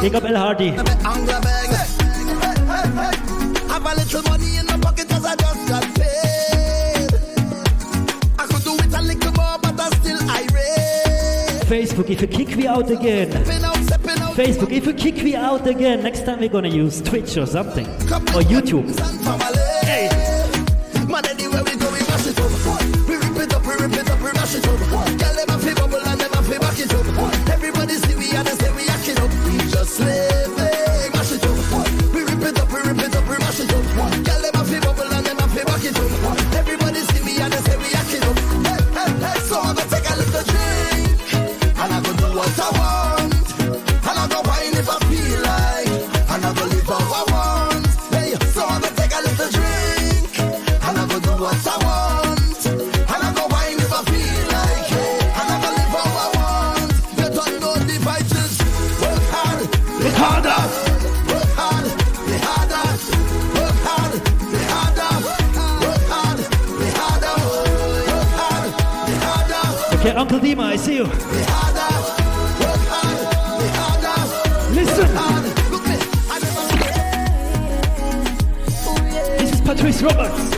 [0.00, 0.70] Big up El Hardy.
[0.70, 0.88] Have
[3.86, 5.84] a little money in my pocket 'cause I just got
[10.02, 11.62] still irate.
[11.66, 13.30] Facebook, if you kick me out again.
[13.30, 14.36] Stepping out, stepping out.
[14.36, 17.86] Facebook, if you kick me out again, next time we're gonna use Twitch or something.
[18.36, 18.88] Or YouTube.
[19.84, 20.08] Hey.
[21.06, 23.08] Man, anywhere we go, we mash it up.
[23.08, 25.51] We rip it up, we rip it up, we mash it up.
[70.32, 71.04] Tadima, I see you.
[74.72, 75.08] Listen.
[79.36, 80.56] This is Patrice Roberts.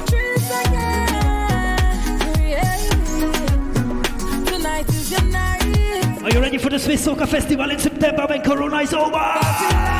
[6.22, 9.93] Are you ready for the Swiss Soca Festival in September when Corona is over?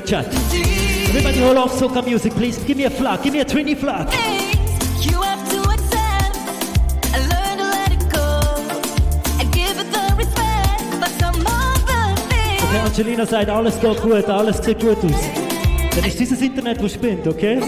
[0.00, 0.26] the chat.
[1.08, 4.06] Everybody hold off soca music, please give me a flag, give me a twenty flag.
[12.62, 15.20] Okay, Angelina sagt, alles geht gut, alles sieht gut aus.
[15.96, 17.60] Das ist dieses Internet, das spinnt, okay?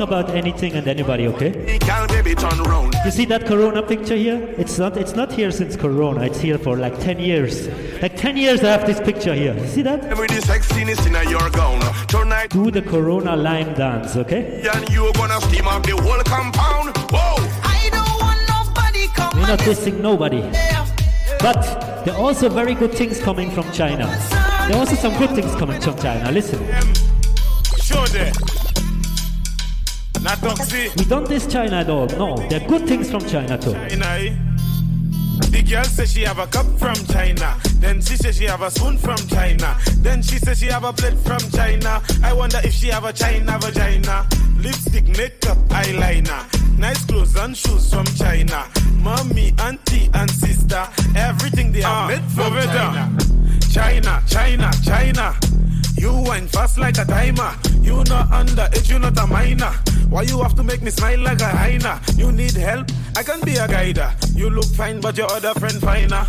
[0.00, 1.78] about anything and anybody, okay?
[3.04, 4.54] You see that Corona picture here?
[4.58, 6.22] It's not, it's not here since Corona.
[6.22, 7.68] It's here for like 10 years.
[8.02, 9.54] Like 10 years I have this picture here.
[9.54, 10.02] You see that?
[12.50, 14.62] Do the Corona lime dance, okay?
[14.90, 16.96] You're gonna steam up the compound.
[17.10, 17.36] Whoa!
[17.62, 19.08] I not nobody.
[19.38, 20.42] We're not dissing nobody.
[21.40, 24.06] But there are also very good things coming from China.
[24.68, 26.30] There are also some good things coming from China.
[26.30, 26.58] Listen.
[27.80, 28.32] Sure there.
[30.22, 30.94] Not toxic.
[30.96, 32.36] We don't taste China dog, no.
[32.48, 33.72] There are good things from China too.
[33.72, 34.36] China, eh?
[35.50, 37.56] The girl says she have a cup from China.
[37.76, 39.78] Then she says she have a spoon from China.
[39.98, 42.02] Then she says she have a plate from China.
[42.22, 44.26] I wonder if she have a China vagina.
[44.58, 46.78] Lipstick, makeup, eyeliner.
[46.78, 48.66] Nice clothes and shoes from China.
[48.94, 50.86] Mommy, auntie, and sister.
[51.16, 53.18] Everything they are uh, ah, made from China.
[53.70, 55.36] China, China, China.
[55.96, 57.56] You wine fast like a timer.
[57.88, 59.72] You not under it, you not a minor.
[60.10, 61.98] Why you have to make me smile like a hyena?
[62.16, 62.90] You need help?
[63.16, 64.12] I can be a guider.
[64.34, 66.26] You look fine, but your other friend finer.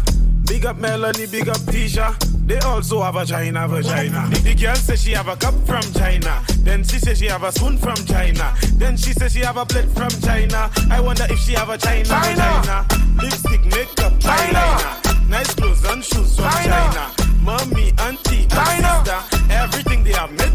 [0.47, 2.15] Big up Melanie, big up Tisha.
[2.47, 4.29] They also have a China vagina.
[4.29, 6.41] The, the girl says she have a cup from China.
[6.59, 8.55] Then she says she have a spoon from China.
[8.75, 10.71] Then she says she have a plate from China.
[10.89, 12.63] I wonder if she have a China, China.
[12.63, 12.87] vagina.
[13.21, 15.27] Lipstick, makeup, eyeliner.
[15.27, 17.11] Nice clothes and shoes from China.
[17.19, 17.35] China.
[17.41, 19.03] Mommy, auntie, and China.
[19.03, 19.51] sister.
[19.51, 20.48] Everything they have made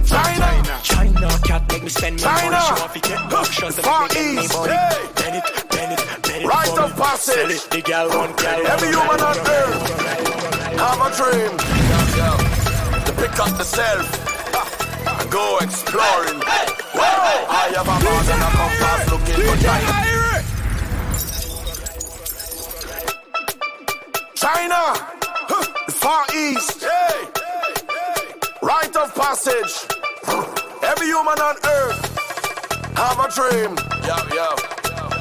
[0.85, 1.28] China.
[1.45, 2.51] Cat make me spend my China.
[2.61, 2.80] money.
[2.80, 4.72] Want to get buck shots and Far make me East, money.
[4.72, 5.09] hey.
[5.16, 6.47] Bend it, bend it, bend it.
[6.47, 7.35] Right of passage.
[7.35, 8.66] Sell it, the girl one girl.
[8.68, 9.80] Every human on earth
[10.78, 11.53] have a dream.
[13.07, 14.07] To pick up the self
[15.20, 16.41] and go exploring.
[16.45, 19.93] I have a bag and a compass looking for China.
[24.35, 24.80] China,
[25.87, 27.28] the Far East, hey.
[28.62, 30.03] right of passage.
[30.95, 31.99] Every human on earth
[32.95, 33.74] have a dream.
[34.07, 34.55] Yo, yo.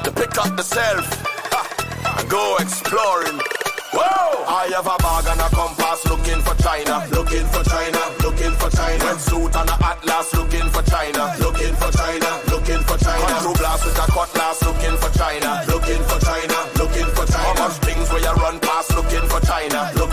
[0.06, 1.02] To pick up the self
[1.50, 1.66] ha,
[2.14, 3.42] and go exploring.
[3.90, 4.46] Whoa!
[4.46, 8.70] I have a bag and a compass looking for China, looking for China, looking for
[8.70, 9.02] China.
[9.02, 13.26] Red suit and a atlas looking for China, looking for China, looking for China.
[13.34, 17.50] Control blast with a cutlass looking for China, looking for China, looking for China.
[17.50, 20.03] How much things where you run past looking for China, looking for China,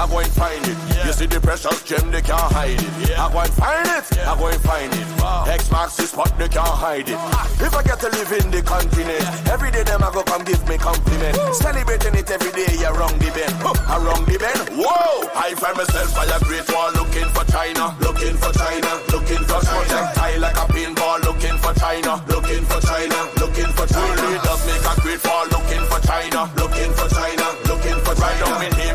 [0.00, 0.78] I go and find it.
[1.04, 3.12] You see the precious gem, they can't hide it.
[3.20, 5.04] I go and find it, I go and find it.
[5.52, 7.20] X marks the spot, they can't hide it.
[7.20, 7.44] Ah.
[7.60, 9.20] If I get to live in the continent,
[9.52, 11.36] every day them I go come give me compliment.
[11.52, 13.52] Celebrating it every day around the bend,
[13.92, 14.72] around the bend.
[14.72, 15.28] Whoa!
[15.36, 19.60] I find myself by a great wall looking for China, looking for China, looking for
[19.60, 20.16] China.
[20.16, 24.16] Tie like a pinball, looking for China, looking for China, looking for China.
[24.32, 28.20] Leaders make a great wall looking for China, looking for China, looking for China.
[28.20, 28.89] Right down in here,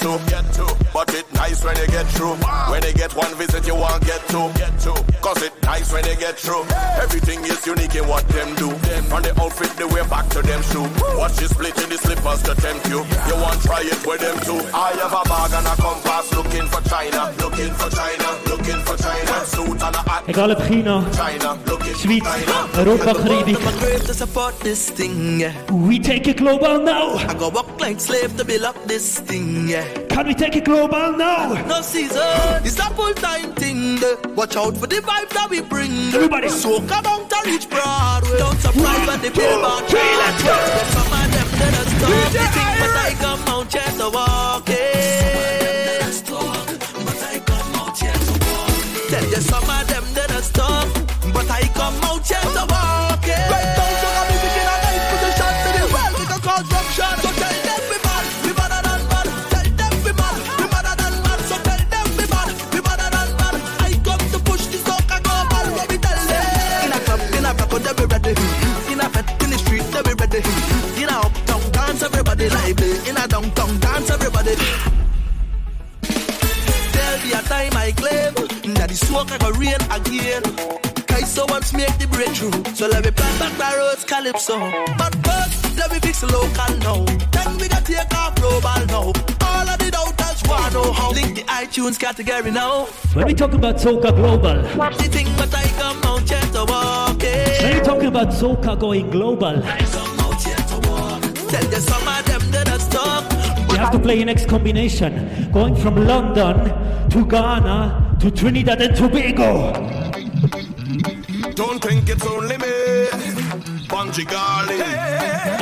[0.00, 2.36] get to, get to, but it nice when you get through.
[2.70, 4.94] When you get one visit, you won't get two, get two.
[5.20, 6.64] Cause it nice when you get through.
[7.02, 8.70] Everything is unique in what them do.
[9.08, 10.88] From the outfit, the way back to them shoe.
[11.18, 13.00] Watch the split in the slippers to tempt you.
[13.28, 14.60] You want try it with them too.
[14.72, 18.96] I have a bag and a compass looking for China, looking for China, looking for
[18.96, 19.34] China.
[19.44, 20.24] Suit and a hat.
[20.28, 22.24] Egal ob China, China, looking Schweiz,
[22.76, 23.60] Europa, Karibik.
[23.66, 25.44] I'm brave to support this thing.
[25.70, 27.14] We take it global now.
[27.16, 29.84] I go walk like slave to build up this thing, yeah.
[30.08, 31.52] Can we take it global now?
[31.66, 32.22] No season,
[32.64, 33.98] it's a full time thing.
[33.98, 34.14] yeah.
[34.34, 35.90] Watch out for the vibes that we bring.
[35.90, 36.14] yeah.
[36.16, 36.48] Everybody.
[36.48, 38.38] so come out to reach Broadway.
[38.38, 40.60] Don't surprise when the billboard trailers drop.
[40.94, 44.93] Some of them did not stop the thing, but I come out just to
[72.44, 73.10] everybody lively.
[73.10, 74.54] In a downtown dance, everybody.
[76.92, 78.34] There'll be a time I claim
[78.74, 80.42] that the soca go rain again.
[81.06, 84.58] Kaiso wants make the breakthrough, so let me plant back the roads calypso.
[84.98, 87.04] But first, let me fix local now.
[87.32, 89.12] Then we got take off global now.
[89.46, 91.12] All of the doubters wanna know how.
[91.12, 92.86] Link the iTunes category now.
[93.14, 94.62] When we talk about Soca Global,
[94.96, 97.62] The thing, but I come out just to walk it.
[97.62, 99.62] when we talking about Soca going global,
[101.54, 103.30] Tell you some of them that are stuck.
[103.70, 106.56] we have to play an X combination, going from London
[107.10, 109.72] to Ghana to Trinidad and Tobago.
[111.54, 113.06] Don't think it's only me.
[113.86, 114.80] Bunji Garlin.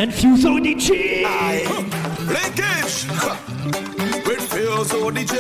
[0.01, 0.89] And Fuse ODG.
[2.37, 2.95] Linkage.
[4.27, 5.35] With Fuse ODG.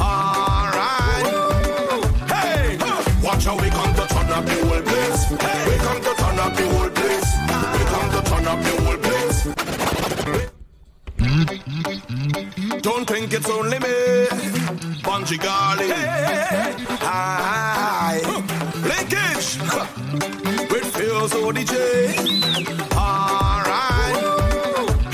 [0.00, 1.26] Alright.
[2.32, 2.78] Hey.
[3.22, 5.24] Watch how we come to turn up the whole place.
[5.38, 5.68] Hey.
[5.68, 6.97] We come to turn up the whole place.
[11.38, 14.26] Don't think it's only me.
[15.06, 15.92] Bunji Garlin.
[17.00, 18.20] Hi.
[18.82, 19.58] Linkage.
[20.68, 21.74] With Fuse ODG.
[22.92, 24.16] Alright.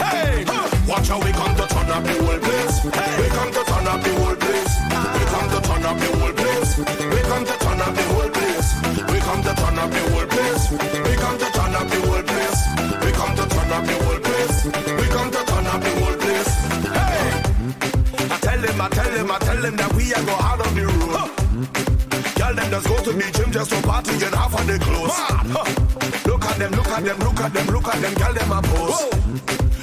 [0.00, 0.44] Hey.
[0.88, 2.78] Watch how we come to turn up the whole place.
[2.78, 3.20] Hey.
[3.20, 4.23] We come to turn up the whole
[18.84, 20.74] I tell them, I tell him, I tell him that we are go out on
[20.74, 21.08] the road.
[22.36, 24.78] Girl, girl them just go to the gym just to party and half of the
[24.78, 25.10] clothes.
[25.14, 26.28] Huh.
[26.28, 28.60] Look at them, look at them, look at them, look at them, girl them a
[28.60, 29.08] pose.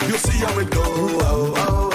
[0.08, 1.90] You see how it goes.
[1.90, 1.91] We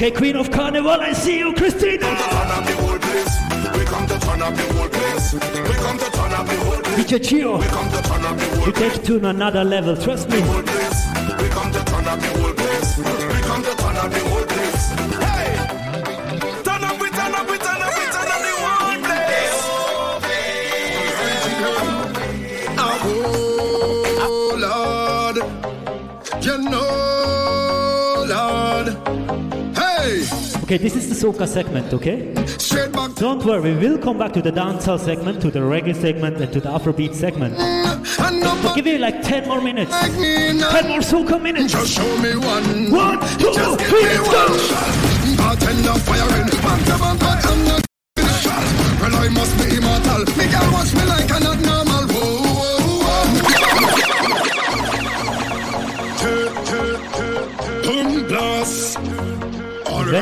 [0.00, 1.98] Okay, Queen of Carnival, I see you, Christina.
[1.98, 3.78] turn up the whole place.
[3.78, 5.34] We come to turn up the whole place.
[5.34, 7.04] We come to turn up the whole place.
[7.04, 7.58] DJ Chio.
[7.58, 10.40] We come to turn up the whole You take it to another level, trust me.
[10.40, 12.49] We come to turn up the whole place.
[30.70, 32.32] Okay, this is the soca segment, okay?
[32.46, 33.12] straight back.
[33.16, 36.52] Don't worry, we will come back to the dancehall segment, to the reggae segment, and
[36.52, 37.56] to the Afrobeat segment.
[38.76, 39.90] Give you like 10 more minutes.
[39.90, 40.70] like now.
[40.70, 41.72] 10 more soca minutes.
[41.72, 42.88] Just show me one.
[42.92, 44.58] One, two, Just give three, me let's one go.
[44.58, 45.38] shot.
[45.38, 46.46] Bartender firing.
[46.62, 47.89] Back to back, but I'm not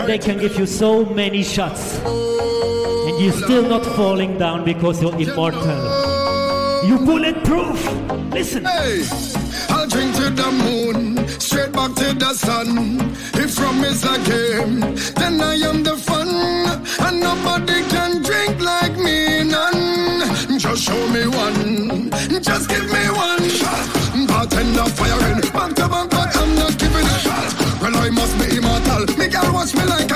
[0.09, 5.15] they can give you so many shots and you're still not falling down because you're
[5.21, 5.79] immortal.
[6.89, 7.79] You bulletproof.
[8.33, 8.65] Listen.
[8.65, 9.05] Hey,
[9.69, 12.99] I'll drink to the moon, straight back to the sun.
[13.35, 14.81] If rum is a game,
[15.21, 16.29] then I am the fun.
[17.07, 20.59] And nobody can drink like me, none.
[20.59, 22.98] Just show me one, just give me
[29.69, 30.08] Watch me like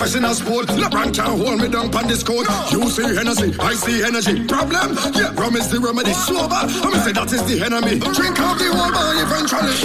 [0.00, 0.66] professional sport.
[0.68, 2.48] LeBron can't hold me down on this court.
[2.72, 4.46] You see Hennessy, I see energy.
[4.46, 4.96] Problem?
[5.12, 6.14] Yeah, rum is the remedy.
[6.14, 8.00] Sober, I'm say that is the enemy.
[8.16, 9.76] Drink up the whole bar eventually.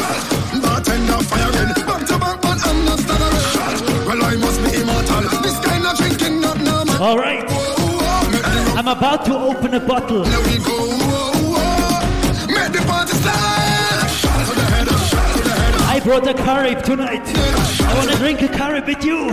[0.63, 4.07] Bartender firing, back to back, but I'm not stuttering.
[4.07, 5.27] Well, I must be immortal.
[5.43, 6.95] This kind of drinking not normal.
[7.03, 7.43] All right.
[8.79, 10.23] I'm about to open a bottle.
[16.05, 17.23] Brought a Carib tonight.
[17.25, 19.31] I want to drink a Carib with you.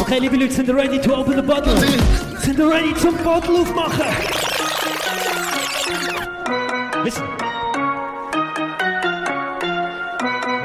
[0.00, 1.76] Okay, liebe Leute, sind ihr ready to open the bottle?
[2.40, 4.06] Sind ihr ready zum Bottle aufmachen?
[7.04, 7.24] Listen.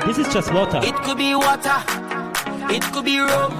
[0.07, 0.79] This is just water.
[0.81, 1.77] It could be water,
[2.73, 3.53] it could be rum,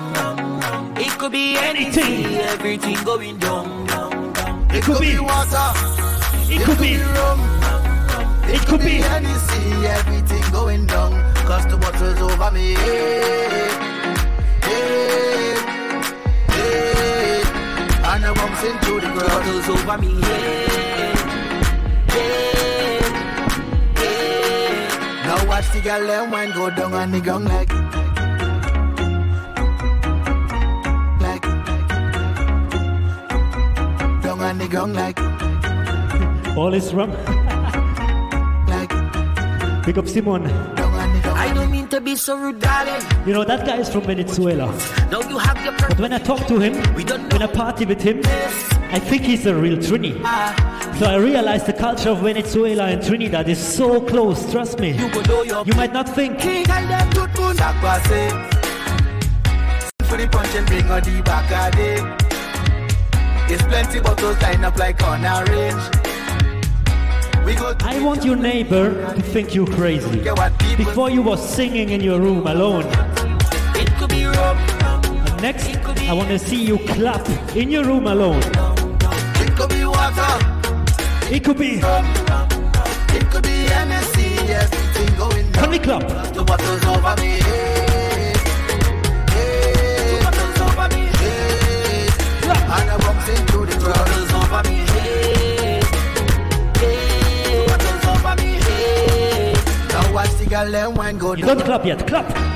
[0.97, 3.85] it could be anything, everything going down.
[3.85, 4.67] down, down.
[4.71, 5.92] It could be water,
[6.55, 6.93] It could be
[8.53, 11.11] It could be Hennessy, everything going down.
[11.47, 12.75] Cause the bottle's over me.
[12.75, 13.69] Hey,
[14.61, 15.55] hey,
[16.53, 17.41] hey.
[18.05, 19.31] And I bumps into the ground.
[19.33, 20.21] Bottle's over me.
[20.21, 21.11] Hey,
[22.13, 23.01] hey,
[23.97, 24.87] hey.
[25.25, 27.73] Now watch the girl them wine go down on the ground like.
[31.19, 31.43] Like.
[34.21, 35.32] Down on the ground like.
[36.55, 37.11] All is wrong.
[39.83, 40.45] Pick up Simon.
[40.45, 43.01] I don't mean to be so rude, darling.
[43.25, 44.67] You know that guy is from Venezuela.
[45.09, 48.21] Don't you have your but when I talk to him, when I party with him,
[48.93, 50.21] I think he's a real Trini.
[50.23, 50.95] Ah.
[50.99, 54.91] So I realized the culture of Venezuela and Trinidad is so close, trust me.
[54.91, 56.37] You might not think.
[63.47, 66.02] There's plenty bottles lined up like on a range.
[67.45, 70.23] I want your neighbor to think you're crazy
[70.77, 72.85] before you were singing in your room alone.
[75.25, 75.75] And next,
[76.07, 78.41] I want to see you clap in your room alone.
[78.41, 80.39] It could be water.
[81.29, 81.81] It could be.
[81.81, 84.47] It could be MSC.
[84.47, 84.69] Yes,
[85.17, 85.63] going down.
[85.63, 86.07] Can we clap?
[86.33, 87.72] The water's over me.
[100.53, 101.57] girl them wine go You down.
[101.57, 102.07] don't clap yet.
[102.07, 102.52] Clap.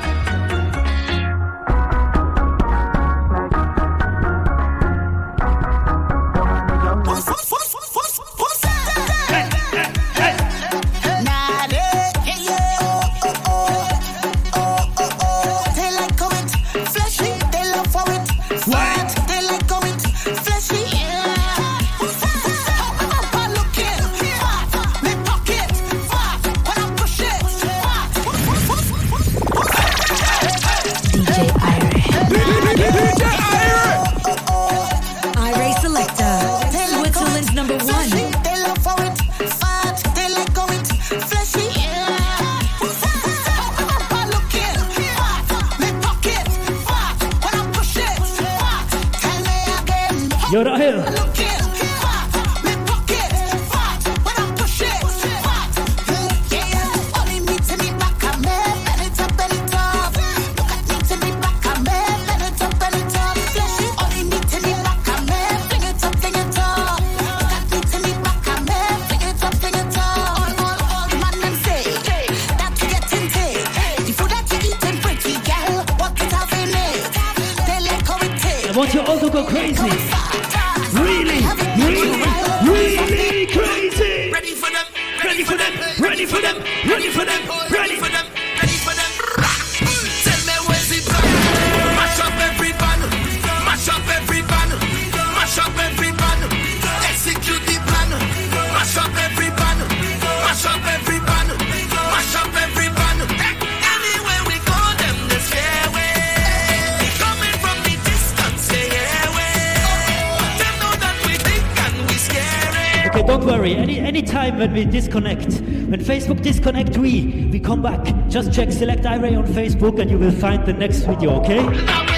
[114.68, 115.60] when we disconnect.
[115.88, 118.04] When Facebook disconnect, we we come back.
[118.28, 121.40] Just check Select Irie on Facebook, and you will find the next video.
[121.40, 122.17] Okay?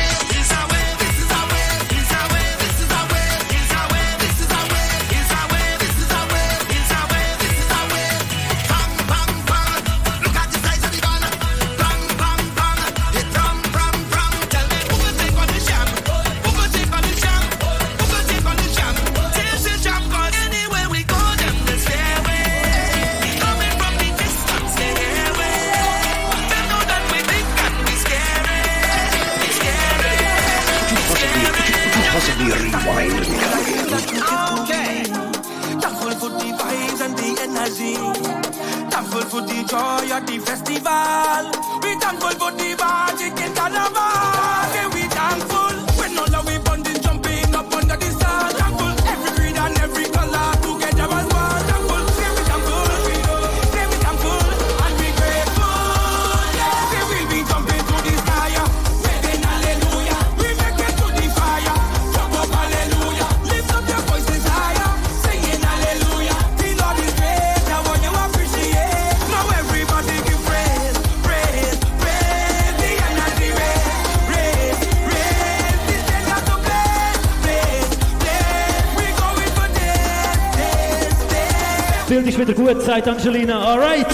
[82.23, 83.65] Bild ist wieder gut, sagt Angelina.
[83.65, 84.07] Alright.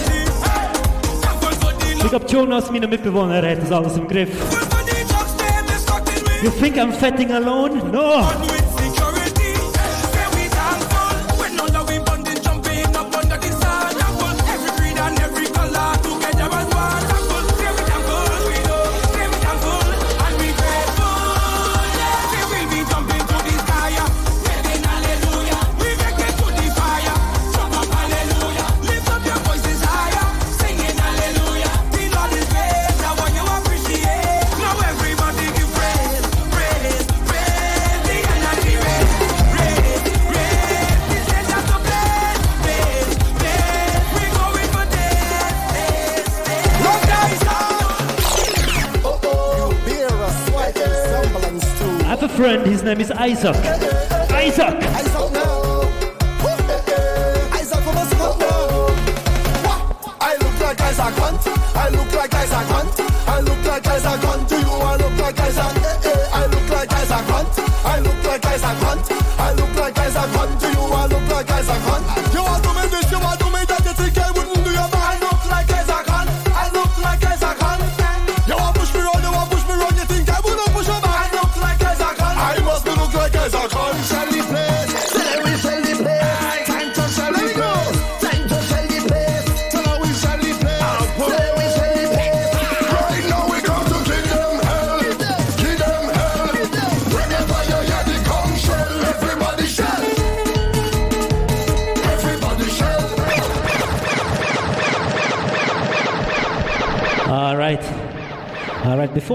[1.93, 4.29] Ich glaube, Jonas, meine Mitbewohner, hat das alles im Griff.
[6.41, 7.83] You think I'm fetting alone?
[7.91, 8.56] No.
[52.87, 53.57] Name is Isaac.
[54.31, 54.77] Isaac.
[54.95, 55.83] Isaac now.
[60.21, 61.41] I look like Isaac Hunt.
[61.75, 63.01] I look like Isaac Hunt.
[63.27, 64.49] I look like Isaac Hunt.
[64.49, 65.77] Do you I look like Isaac?
[65.83, 66.29] Eh, eh.
[66.33, 67.59] I look like Isaac Hunt.
[67.85, 69.11] I look like Isaac Hunt.
[69.41, 70.61] I look like Isaac Hunt.
[70.61, 72.35] Do you I look like Isaac Hunt?
[72.35, 72.66] You want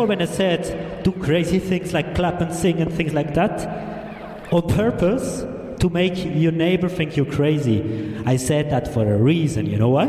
[0.08, 4.68] When I said do crazy things like clap and sing and things like that, on
[4.68, 5.45] purpose
[5.80, 9.66] to make your neighbor think you're crazy, I said that for a reason.
[9.66, 10.08] You know why?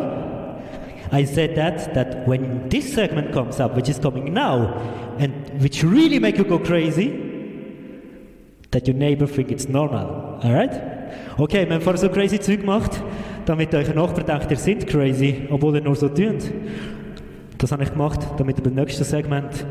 [1.12, 4.74] I said that that when this segment comes up, which is coming now,
[5.18, 5.32] and
[5.62, 7.10] which really make you go crazy,
[8.70, 10.40] that your neighbor think it's normal.
[10.42, 10.72] Alright?
[11.38, 13.02] Okay, wir haben vorher so crazy Zeug gemacht,
[13.44, 16.50] damit euer Nachbar denkt, ihr seid crazy, obwohl ihr nur so tönt.
[17.58, 19.66] Das habe ich gemacht, damit ihr beim nächsten Segment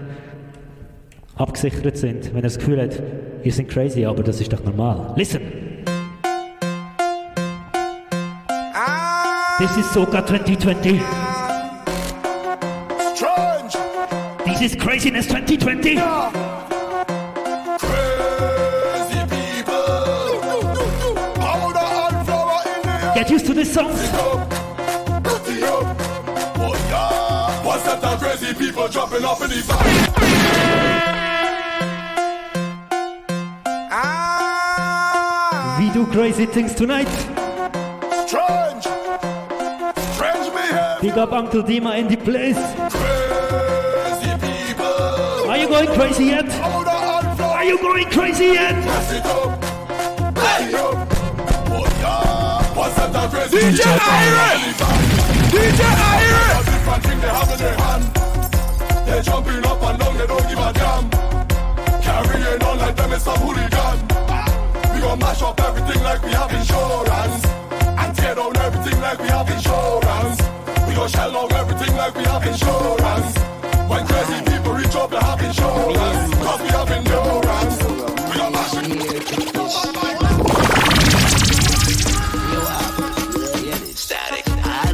[1.36, 3.01] abgesichert sind, wenn ihr das Gefühl habt,
[3.43, 5.13] ihr seid crazy, aber das ist doch normal.
[5.15, 5.41] Listen!
[9.59, 10.99] This is Soka 2020.
[13.13, 13.77] Strange.
[14.43, 15.97] This is Craziness 2020.
[17.77, 20.41] Crazy people.
[21.36, 23.13] Powder and flour in the air.
[23.13, 23.91] Get used to this song.
[23.93, 24.47] Oh
[26.89, 27.63] yeah.
[27.63, 28.01] What's that?
[28.19, 31.20] Crazy people jumping up in the vibe.
[35.82, 37.07] We do crazy things tonight.
[38.27, 38.84] Strange.
[40.13, 40.97] Strange behavior.
[41.01, 42.61] Big up Uncle Dima in the place.
[42.93, 45.49] Crazy people.
[45.49, 46.45] Are you going crazy yet?
[46.49, 47.55] Powder and flour.
[47.55, 48.75] Are you going crazy yet?
[48.84, 49.59] Press it up.
[50.36, 50.93] Press it up.
[52.77, 53.11] What's that?
[53.11, 54.61] The crazy DJ Iron.
[55.49, 55.82] DJ
[56.13, 56.61] Iron.
[56.61, 58.01] A different thing they have in.
[59.07, 61.09] They're jumping up and down, they don't give a damn.
[62.03, 63.90] Carrying on like them is some hooligan.
[65.12, 67.45] We gon' mash up everything like we have insurance.
[67.99, 70.39] And tear down everything like we have insurance.
[70.88, 73.38] We gon' shell out everything like we have insurance.
[73.89, 76.36] When crazy people reach up, they have insurance.
[76.36, 77.84] Cause we have endurance.
[78.32, 78.72] We gon' mash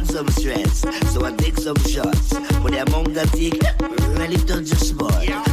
[0.04, 2.32] some stress, so I take some shots.
[2.60, 3.62] But the amount I take
[4.18, 5.14] really touch the spot.
[5.14, 5.47] I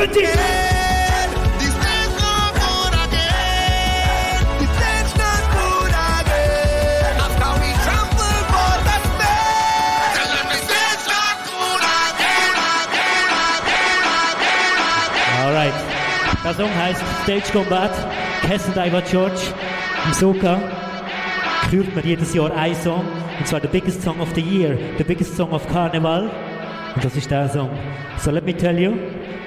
[0.00, 0.52] again, again.
[15.44, 15.74] Alright.
[16.44, 17.90] Der Song heißt Stage Combat.
[18.42, 19.40] Cass Diver George
[20.06, 20.58] im Soka
[21.70, 23.04] führt man jedes Jahr einen Song.
[23.38, 26.30] Und zwar the biggest song of the year, the biggest song of Carnival.
[26.94, 27.70] Und das ist der Song.
[28.18, 28.92] So let me tell you,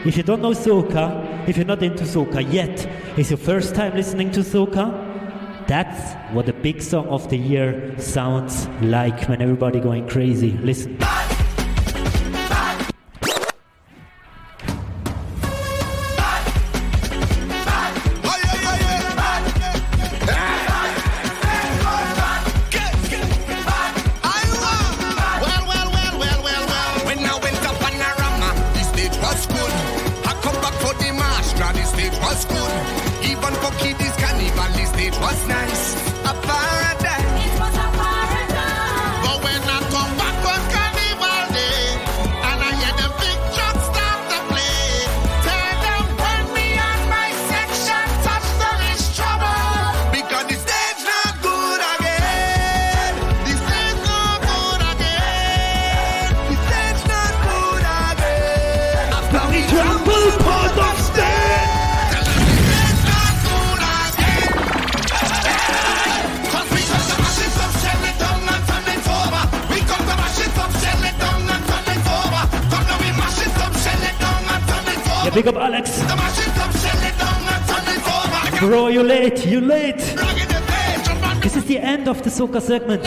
[0.06, 2.86] if you don't know Soca, if you're not into Soca yet,
[3.18, 7.95] it's your first time listening to Soca, that's what the big song of the year
[7.97, 10.51] sounds like when everybody going crazy.
[10.51, 10.97] Listen.
[75.36, 76.02] Big up Alex.
[78.62, 80.00] Bro, you late, you late.
[81.42, 83.04] This is the end of the soca segment.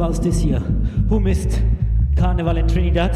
[0.00, 0.60] Carnivals this year?
[1.08, 1.60] Who missed
[2.16, 3.14] carnival in Trinidad?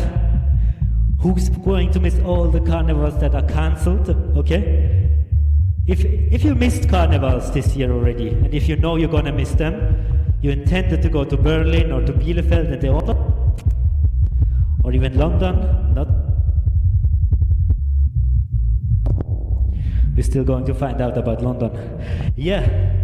[1.21, 4.11] Who's going to miss all the carnivals that are cancelled?
[4.37, 5.11] Okay?
[5.87, 9.53] If, if you missed carnivals this year already, and if you know you're gonna miss
[9.53, 9.75] them,
[10.43, 13.17] you intended to go to Berlin or to Bielefeld and the other,
[14.83, 16.09] or even London, not.
[20.15, 21.73] We're still going to find out about London.
[22.37, 23.04] Yeah.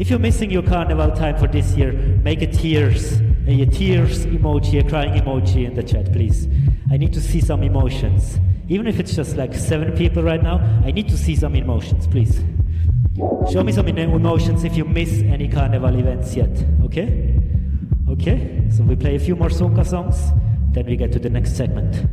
[0.00, 4.82] If you're missing your carnival time for this year, make a tears, a tears emoji,
[4.82, 6.48] a crying emoji in the chat, please.
[6.90, 8.38] I need to see some emotions.
[8.70, 12.06] Even if it's just like seven people right now, I need to see some emotions,
[12.06, 12.42] please.
[13.52, 17.38] Show me some emotions if you miss any carnival events yet, okay?
[18.08, 20.32] Okay, so we play a few more soca songs,
[20.72, 22.06] then we get to the next segment.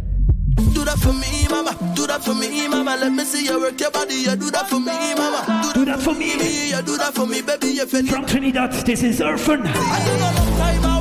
[0.73, 1.93] Do that for me, mama.
[1.95, 2.97] Do that for me, mama.
[2.99, 4.15] Let me see you work your body.
[4.15, 5.61] You do that for me, mama.
[5.73, 6.69] Do that for me.
[6.69, 7.67] You do that for me, baby.
[7.67, 10.96] You feel From Trinidad, this is Urfan.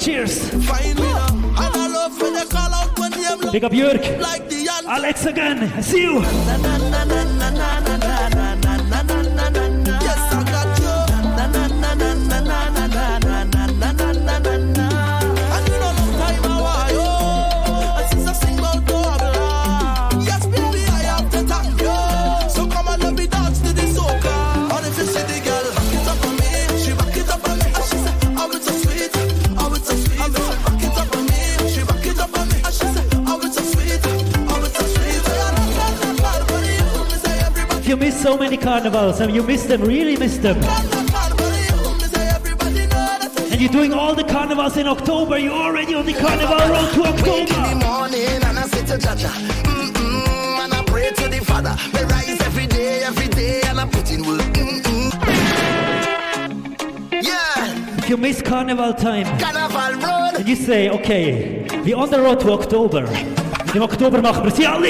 [0.00, 0.50] cheers.
[3.52, 4.02] Pick up Jörg.
[4.88, 5.82] Alex again.
[5.82, 6.22] See you.
[37.90, 40.56] You miss so many carnivals and you miss them, really miss them.
[43.50, 47.00] And you're doing all the carnivals in October, you're already on the carnival road to
[47.02, 47.84] Wake in the October.
[47.84, 49.28] morning and I sit to Jaja.
[49.64, 51.74] Mm-mm, and I pray to the Father.
[52.06, 54.40] Rise every day, every day, and I put in work.
[54.40, 55.10] Mm-mm.
[57.10, 60.34] Yeah, If you miss carnival time, Carnival Road.
[60.38, 63.04] and you say, okay, we're on the road to October.
[63.74, 64.88] Im Oktober machen wir sie alle.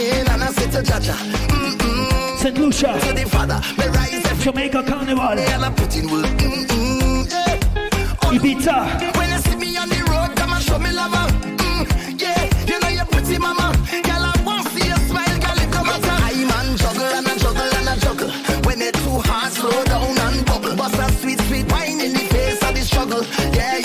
[0.00, 1.14] In and I sit to Jaja.
[1.14, 2.56] Mm-mm, St.
[2.58, 3.60] Lucia, to the Father.
[3.78, 6.24] Me rise every Jamaica Carnival, and I put in work.
[6.26, 7.58] Mm-mm, yeah.
[8.30, 11.12] Ibiza, When you see me on the road, come and show me love.
[11.12, 13.74] Mm, yeah, you know you're pretty, mama.
[13.90, 16.04] Girl, I want to see you smile, girl, it come out.
[16.04, 18.30] I man juggle and I juggle and I juggle.
[18.66, 20.76] When it's too hard, slow down and bubble.
[20.76, 23.22] Bust a sweet, sweet wine in the face of the struggle.
[23.52, 23.78] Yeah,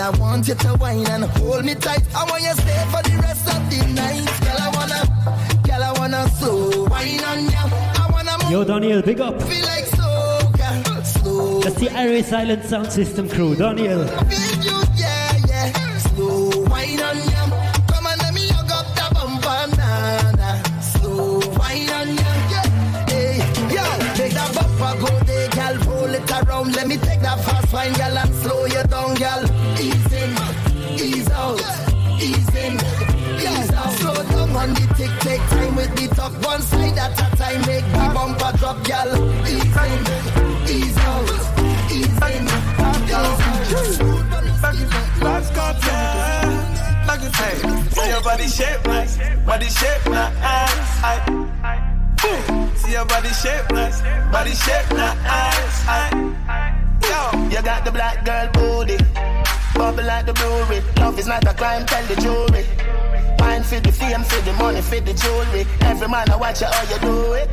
[0.00, 2.00] And I want you to wine and hold me tight.
[2.14, 4.24] I want you to stay for the rest of the night.
[4.40, 7.50] Girl, I wanna, girl, I wanna slow wine on you.
[8.00, 9.42] I wanna move Yo, Daniel, big up.
[9.42, 11.04] feel like soca.
[11.04, 13.54] Slow Das ist die Iris Silent Sound System Crew.
[13.54, 14.06] Daniel.
[47.34, 49.16] See your body shape nice,
[49.46, 50.34] body shape nice.
[51.02, 52.74] Aye.
[52.76, 54.00] See your body shape nice,
[54.32, 55.86] body shape nice.
[55.86, 56.76] Aye.
[57.02, 58.96] Yo, You got the black girl booty,
[59.74, 60.82] bubble like the brewery.
[60.96, 62.66] Love is not a crime, tell the jury.
[63.38, 65.66] Mine for the fame, for the money, for the jewelry.
[65.80, 67.48] Every man I watch you how you do it.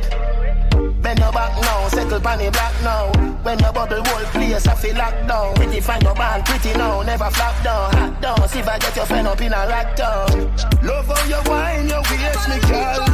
[1.08, 3.08] Bend your back now, settle pan the black now.
[3.40, 5.54] When your bubble whole place, I feel locked down.
[5.54, 8.48] Pretty find your band, pretty now, never flop down, hot down.
[8.48, 10.28] See if I get your friend up in a rack down.
[10.84, 13.08] Love how you wine, your waist, me girl.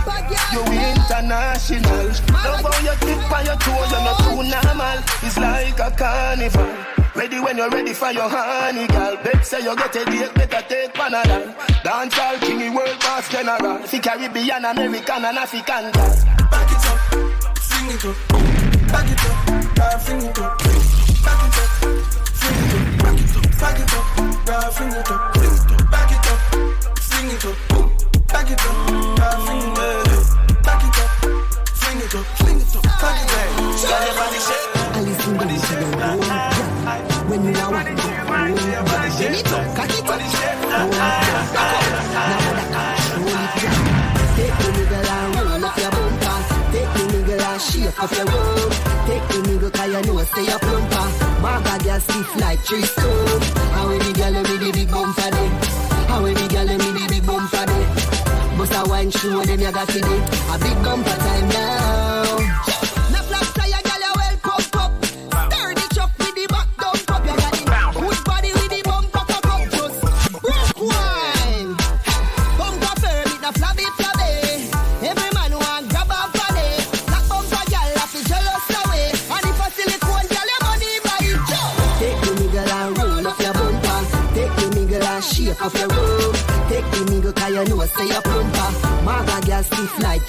[0.50, 2.10] You international.
[2.42, 4.98] Love how you tip on your toe, you're not too normal.
[5.22, 6.66] It's like a carnival.
[7.14, 9.16] Ready when you're ready for your honey, girl.
[9.22, 11.54] Bet say you get a date, better take Panadol.
[11.84, 13.78] Dance all kingy world boss general.
[13.86, 16.50] Fi Caribbean, American, and African girl.
[16.50, 16.83] back it
[17.84, 18.16] up, it up.
[18.88, 20.58] Back it up, girl, sing it up.
[21.24, 21.70] Back it up,
[22.34, 23.00] sing it up.
[23.00, 24.06] Back it up, back it up,
[24.46, 25.36] girl, sing it up.
[25.36, 25.90] Sing it up.
[25.90, 27.56] Back it up, sing it up.
[28.28, 28.76] Back it up,
[29.16, 29.73] girl, sing it up.
[48.04, 48.72] Off your robe.
[49.06, 51.06] Take the nigga 'cause you know say you're plumper.
[51.42, 53.42] Maga girl stiff like tree stone.
[53.74, 55.50] How any girl with the big bumper day?
[56.10, 57.84] How any girl with the big bumper day?
[58.56, 60.04] Bust a wine show them you got it.
[60.52, 61.73] A big bumper time now.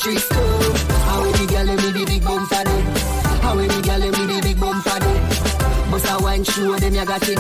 [0.06, 0.76] Tree stone.
[1.10, 2.82] How any girl with the big bumper day?
[3.41, 5.18] How any girl with the big bumper day?
[5.90, 7.40] Bust a wine show them you got it.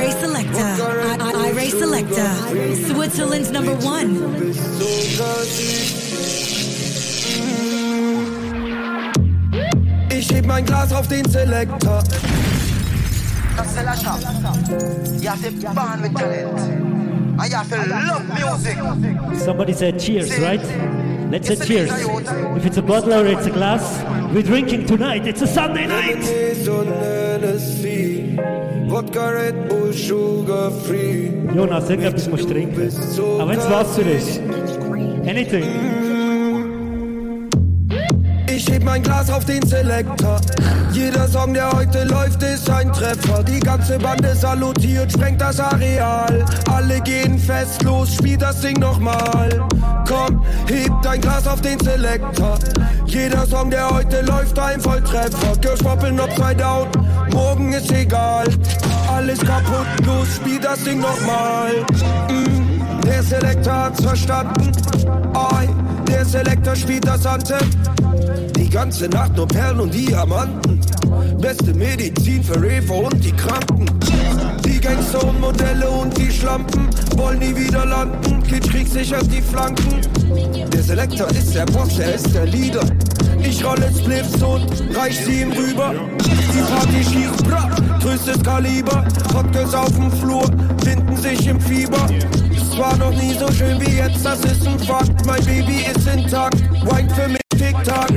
[0.00, 1.02] Irie Selector.
[1.04, 2.30] I- I- Irie Selector.
[2.88, 4.16] Switzerland's number one.
[10.10, 12.02] Ich heb mein Glas auf den Selektor.
[15.20, 16.58] You have to born with talent.
[17.38, 18.78] And you have to love music.
[19.44, 20.60] Somebody said cheers, right?
[21.30, 21.90] Let's say cheers.
[22.56, 24.02] If it's a bottle or it's a glass,
[24.32, 25.26] we're drinking tonight.
[25.26, 26.22] It's a Sunday night.
[29.00, 31.30] Wodka, Red Bull, Sugar Free.
[31.54, 32.92] Jonas, irgendetwas musst du trinken.
[33.40, 34.40] Auch wenn es Wasser ist.
[35.26, 35.64] Anything.
[38.46, 40.38] Ich heb mein Glas auf den Selektor.
[40.92, 43.44] Jeder Song, der heute läuft, ist ein Treffer.
[43.44, 46.44] Die ganze Bande salutiert, sprengt das Areal.
[46.68, 49.68] Alle gehen fest los, spiel das Ding nochmal.
[50.06, 52.58] Komm, heb dein Glas auf den Selektor.
[53.06, 55.56] Jeder Song, der heute läuft, ein Volltreffer.
[55.60, 56.88] Girls poppeln upside down,
[57.32, 58.46] morgen ist egal.
[59.08, 61.84] Alles kaputt, los, spiel das Ding nochmal.
[62.28, 64.72] Mm, der Selektor hat's verstanden.
[65.34, 65.68] Oi,
[66.08, 67.58] der Selektor spielt das Anthem.
[68.60, 70.80] Die ganze Nacht nur Perlen und Diamanten.
[71.40, 73.86] Beste Medizin für Refer und die Kranken.
[74.64, 78.42] Die Gangster und Modelle und die Schlampen wollen nie wieder landen.
[78.42, 80.02] Kid kriegt sich auf die Flanken.
[80.72, 82.84] Der Selektor ist der Boss, er ist der Leader.
[83.42, 85.94] Ich rolle Spliffs und reich sie ihm rüber.
[86.22, 87.70] Die Party schießt, bra,
[88.02, 89.04] größtes Kaliber.
[89.32, 90.44] Cocktails auf dem Flur,
[90.84, 92.06] finden sich im Fieber.
[92.54, 95.24] Es war noch nie so schön wie jetzt, das ist ein Fakt.
[95.24, 97.39] Mein Baby ist intakt, Wine für mich
[97.70, 98.10] Tick-Tack.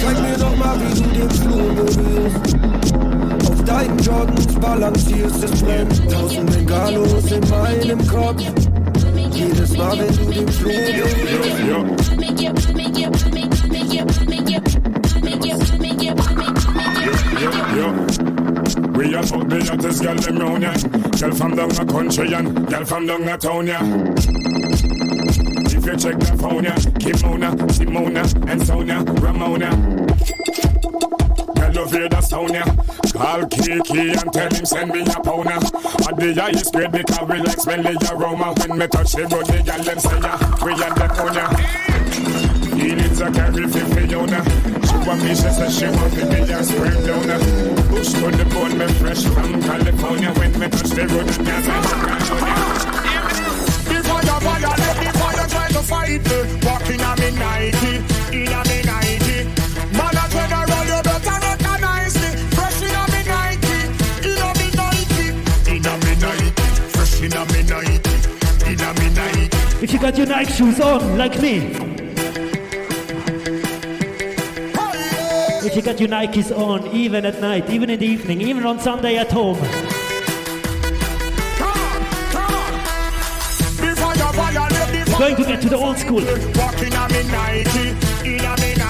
[0.00, 1.84] Zeig mir doch mal, wie du den Flur.
[3.50, 6.10] Auf deinen Jordans balancierst, es brennt.
[6.10, 8.42] Tausend Bengalos in meinem Kopf.
[9.32, 10.72] Jedes Mal, wenn du den Flur.
[18.96, 20.72] We are fuck the hottest girl them round ya.
[21.18, 23.80] Girl from down the country and girl from down the town ya.
[25.84, 29.68] If you check the phone Kimona, Simona, and Sonia, Ramona.
[31.60, 32.64] Girl, you hear the sound ya.
[33.12, 35.60] Call Kiki and tell him send me a pounder.
[36.08, 38.54] At the highest grade because we like smelly aroma.
[38.64, 40.32] When me touch the road, the girl them say ya,
[40.64, 41.52] we are the phone ya.
[42.80, 44.40] Feelings are carry for Fiona.
[44.88, 47.38] She want me, she said she want me be a sperm donor.
[47.92, 50.32] Bush to the bone, me fresh from California.
[50.32, 52.93] When me touch the road, the girls are
[55.74, 56.38] to fight me.
[56.62, 57.94] Walking on me Nike,
[58.30, 59.38] in a me Nike.
[59.98, 62.30] Man, a general, you better recognize me.
[62.54, 63.78] Fresh in a me Nike,
[64.30, 65.26] in a me Nike.
[65.74, 66.48] In a me Nike,
[66.94, 67.98] fresh in a me Nike,
[68.70, 69.84] in a me Nike.
[69.84, 71.54] If you got your Nike shoes on, like me.
[75.66, 78.78] If you got your Nikes on, even at night, even in the evening, even on
[78.78, 79.58] Sunday at home.
[85.18, 86.24] Going to get to the old school.
[86.56, 87.90] Walking on me Nike,
[88.26, 88.83] in me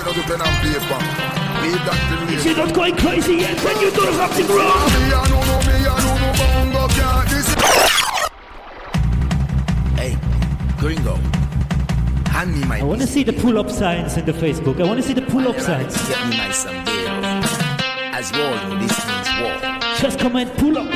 [0.00, 0.98] straight out of pen and paper.
[1.84, 2.34] That to me.
[2.36, 4.56] If you're not going crazy yet, then you don't have to grow.
[4.58, 7.48] Me, I know, me, I know, bongo, can't this.
[9.98, 10.12] Hey,
[10.78, 11.14] Gringo.
[12.30, 14.80] Hand me my I want to see the pull-up signs in the Facebook.
[14.80, 15.96] I want to see the pull-up signs.
[16.08, 16.50] Get me my.
[18.12, 19.56] As know, this means war.
[19.98, 20.90] Just comment pull up.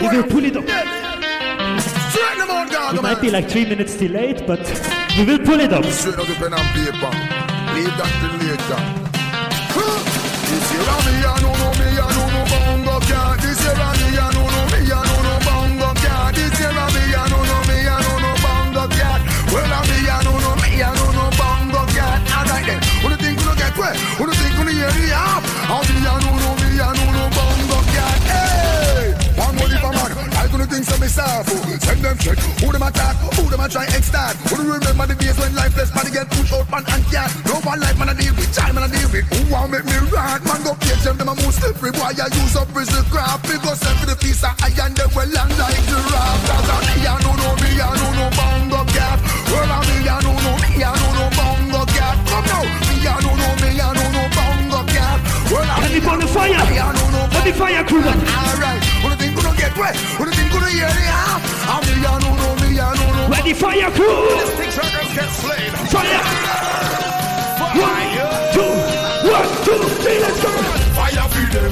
[0.00, 0.64] We will pull it up.
[1.80, 4.60] Straight them out, God, We might be like three minutes delayed, but
[5.18, 5.84] we will pull it up.
[5.86, 7.39] Straight out pen and paper.
[7.80, 8.80] Leave that till later.
[10.52, 13.40] This year a me, I know, no, me, I know, no, bongo, can't.
[13.40, 16.36] This year a me, I know, no, me, I know, no, bongo, can't.
[16.36, 19.22] This year a me, I know, no, me, I know, no, bongo, can't.
[19.48, 22.20] Well, a me, I know, no, me, I know, no, bongo, can't.
[22.36, 23.96] Alright then, who do you think you get where?
[24.20, 25.39] Who do think you hear the half?
[31.30, 31.82] Myself.
[31.82, 32.38] Send them check.
[32.60, 33.16] Who them attack?
[33.36, 34.36] Who them a try extort?
[34.50, 37.30] Who do remember the days when lifeless body get pushed out man and cat?
[37.46, 39.26] No one life man a deal with, child man a deal with.
[39.30, 40.42] Who want make me rot?
[40.44, 41.92] Man go catch them, them a move slippery.
[41.92, 43.46] Boy I use up prison craft.
[43.48, 46.42] Me go send for the piece of iron, they well land like the raft.
[46.50, 49.18] Cause I me I know no me I know no bongo cat.
[49.50, 52.16] Well I me I know no me I know no bongo cat.
[52.26, 55.18] Come now, me I know no me I know no bongo cat.
[55.50, 56.58] Well I Let me burn the fire.
[57.30, 58.02] Let me fire crew.
[58.02, 58.82] Alright,
[59.60, 59.96] who do you think gonna get wet?
[60.16, 61.40] Who do think gonna hear the half?
[61.68, 62.48] I'm me I know no
[62.80, 64.40] I know no Ready fire crew.
[65.90, 66.24] Fire.
[67.70, 68.08] One,
[68.54, 68.72] two,
[69.30, 70.50] one, two, three, let's go.
[70.96, 71.70] Fire feed them,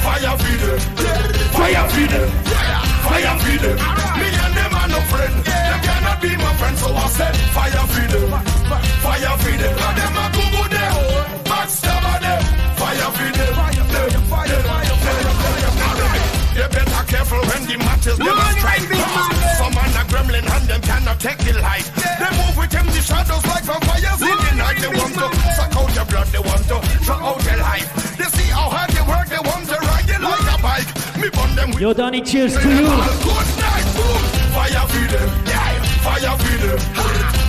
[0.00, 0.78] fire feed them,
[1.52, 2.30] fire feed them,
[3.04, 3.76] fire feed them.
[4.18, 6.76] Me and them are no friend, them cannot be my friend.
[6.78, 8.30] So I said, fire feed them,
[9.02, 9.76] fire feed them.
[9.76, 10.77] Them a go
[21.08, 21.86] and them cannot take the light.
[21.96, 24.78] They move with them the shadows like vampires in the night.
[24.80, 25.26] They want to
[25.56, 27.88] suck out your blood, they want to draw out your life.
[28.18, 30.90] They see how hard they work, they want to ride it like a bike.
[31.16, 32.88] Me burn them with Yo, Donny, cheers to you.
[33.24, 34.22] good night, boom.
[34.52, 35.82] Fire feed them, yeah.
[36.04, 36.78] Fire feed them,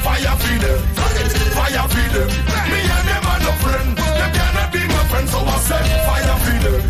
[0.03, 0.79] fire feed them,
[1.55, 2.29] fire feed them.
[2.69, 5.27] Me and them are no friend, them cannot be my friend.
[5.29, 6.81] So I said, fire feed them,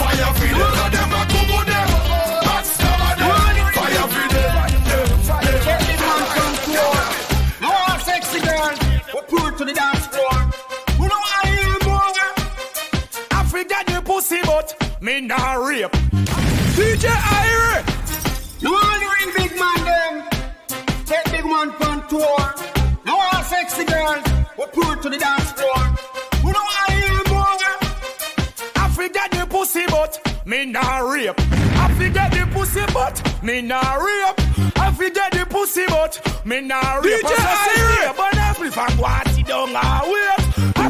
[0.00, 0.72] fire feed them.
[0.74, 1.73] Cause them a go go
[15.04, 15.92] me nah rape.
[16.76, 17.84] DJ Ira!
[18.60, 20.14] You want to ring big man them?
[21.04, 22.54] Take big man on tour.
[23.04, 24.24] No all sexy girls,
[24.56, 25.76] we put to the dance floor.
[26.40, 27.44] Who don't want to hear more.
[28.76, 31.34] I forget the pussy, but me nah rape.
[31.38, 34.34] I forget the pussy, but me nah rape.
[34.76, 36.12] I forget the pussy, but
[36.46, 37.22] me nah rape.
[37.22, 38.14] DJ Ira!
[38.16, 39.74] But I prefer what you don't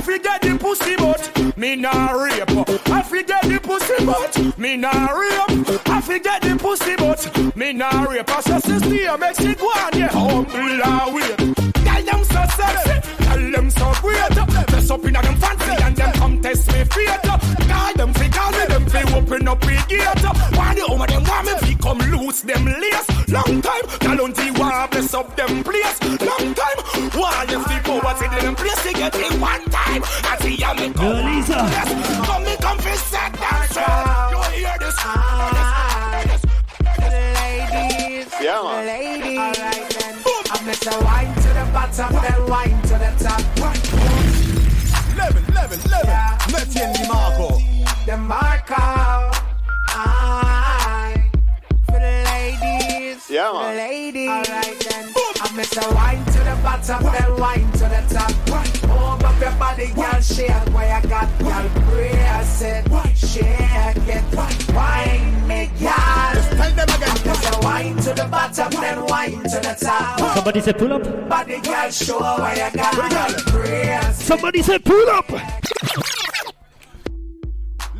[0.05, 2.45] forget the pussy, but me nah rape.
[2.89, 5.89] I forget the pussy, but me nah rape.
[5.89, 8.29] I forget the pussy, but me nah rape.
[8.29, 11.37] I say sister, make she go on, yeah, humble and wait.
[11.85, 14.37] Tell them so sexy, tell them so great.
[14.73, 17.23] Mess up in them fancy and them come test me fate.
[17.69, 20.25] Guide them fi call me, them fi open up the gate.
[20.57, 23.29] Why the woman them want me fi come loose them lace?
[23.29, 25.99] Long time, Galunti want bless up them place.
[26.21, 26.79] Long time,
[27.17, 29.64] while you fi power to them place to get it one
[30.01, 30.03] time.
[30.25, 31.25] I see ya me come.
[31.27, 31.59] Lisa.
[32.27, 33.35] Come me come fi set
[33.71, 33.87] straight.
[34.31, 34.99] You hear this?
[37.01, 38.87] Ladies, Yeah, man.
[38.87, 39.39] ladies.
[39.39, 40.15] Alright then.
[40.51, 40.95] I'm Mr.
[41.05, 43.43] Wine to the bottom, then wine to the top.
[45.17, 46.15] Level, level, level.
[46.53, 47.59] Mettien di Marco.
[48.07, 49.31] The Marco.
[49.89, 51.31] I
[51.87, 53.31] for the ladies.
[53.31, 54.29] Yeah, for the ladies.
[54.29, 55.05] Alright then.
[55.43, 55.95] I'm Mr.
[55.95, 58.74] Wine to the bottom, then wine to the top.
[59.77, 62.87] Your body, girl, shake where I got, girl, brace it,
[63.17, 66.35] shake it, wine me, girl.
[66.55, 67.17] Tell them again.
[67.25, 67.65] Mr.
[67.65, 70.21] Wine to the bottom, then wine to the top.
[70.35, 71.29] Somebody said pull up.
[71.29, 75.29] Body, girl, show where you got, girl, brace Somebody said pull up.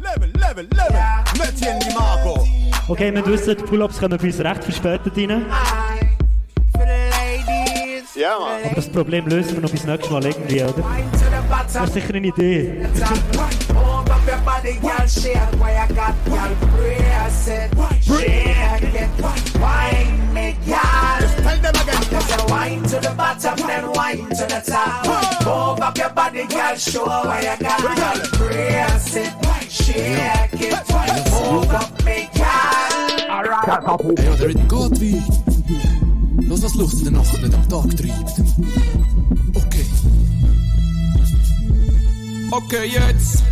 [0.01, 1.03] Level, level, level.
[1.39, 2.47] Mettien di Marco.
[2.87, 5.47] Okay, wir wissen, die Pull-ups kommen bei uns recht verspätet rein.
[8.15, 8.21] the.
[8.21, 8.65] Ja, man.
[8.65, 10.85] Aber das Problem lösen wir noch bis nächstes Mal irgendwie, oder?
[11.55, 11.85] Wine to the Das bottom.
[11.85, 12.87] ist sicher eine Idee.
[13.73, 17.71] Move up your body, girl, shake where you got, girl, brace it,
[18.03, 19.11] shake it,
[19.61, 21.21] wine me, girl.
[21.43, 22.03] Tell them again.
[22.11, 25.07] Just a wine to the bottom, then wine to the top.
[25.45, 27.81] Move up your body, girl, show where you got,
[28.33, 29.33] brace it,
[29.71, 30.89] shake it,
[31.31, 33.31] move up me, girl.
[33.31, 33.85] Alright.
[42.55, 43.43] Tag treibt.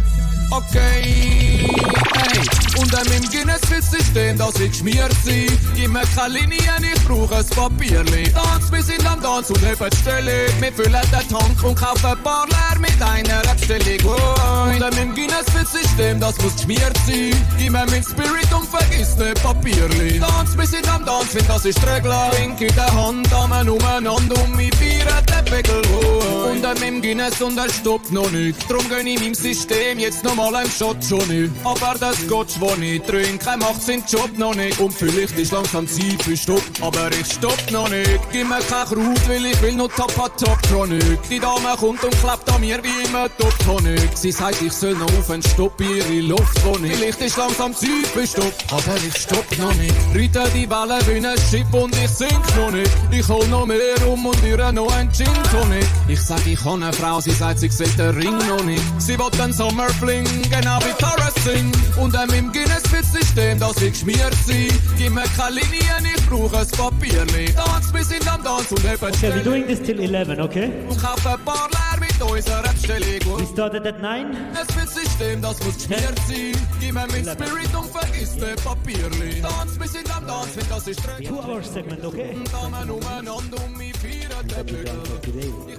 [0.52, 1.51] Okay.
[1.62, 1.96] Okay, jetzt.
[1.96, 2.22] Okay.
[2.22, 2.62] Hey.
[2.80, 5.46] Und dann im Guinness-System, dass ich geschmiert sein.
[5.76, 8.32] Gib mir keine Linien, ich brauche ein Papierli.
[8.32, 10.46] Tanz, wir sind am Tanz und heben die Stelle.
[10.58, 13.98] Wir füllen den Tank und kaufen leer mit einer Abstellung.
[14.04, 14.70] Oh.
[14.70, 17.34] Und dann im Guinness-System, das muss geschmiert sein.
[17.58, 20.18] Gib mir mein Spirit und vergiss nicht Papierli.
[20.18, 22.42] Tanz, wir sind am Tanz, denn das ist die.
[22.42, 25.82] Wink in der Hand, Damen umeinander und wir feiern den Pegel.
[25.92, 26.50] Oh.
[26.50, 28.70] Und dann im Guinness und er stoppt noch nicht.
[28.70, 31.51] Drum gönn ich meinem System jetzt nochmal einen Shot schon nicht.
[31.64, 34.78] Aber der Scotch, den ich trinke, macht seinen Job noch nicht.
[34.80, 38.20] Und vielleicht ist langsam Zeit für Stopp, aber ich stopp noch nicht.
[38.32, 41.02] Gib mir kein Kraut, weil ich will nur Top a Top Tonic.
[41.30, 44.10] Die Dame kommt und klappt an mir wie immer Top Tonic.
[44.14, 46.96] Sie sagt, ich soll noch auf einen Stopp ihre Luft wo nicht.
[46.96, 49.94] Vielleicht ist langsam Zeit für Stopp, aber ich stopp noch nicht.
[50.14, 52.90] Reite die Wellen wie ein Schiff und ich sink noch nicht.
[53.10, 55.86] Ich hol noch mehr um und ihr noch ein Gin Tonic.
[56.08, 58.82] Ich sag, ich habe eine Frau, sie sagt, sie sieht den Ring noch nicht.
[58.98, 61.72] Sie will den Sommer fling, genau wie Taurus sing.
[62.00, 64.68] Und ähm, im Guinness wird System, dass ich geschmiert sein.
[64.96, 67.52] Gib mir keine Linien, ich brauche ein Papierli.
[67.52, 70.70] Tanz, wir sind am Tanz und eben Okay, we're doing this till 11, okay?
[70.88, 73.38] Und kauf ein paar leer mit unserer Abstellung.
[73.38, 74.36] We started at 9.
[74.52, 76.52] Es wird System, das muss geschmiert sein.
[76.80, 79.42] Gib mir mein Spirit und vergiss den Papierli.
[79.42, 81.28] Tanz, wir sind am Tanz, wenn das ist Dreck.
[81.28, 82.36] Two hour segment, okay?
[82.52, 84.92] Damen umeinander und wir feiern den Bügel.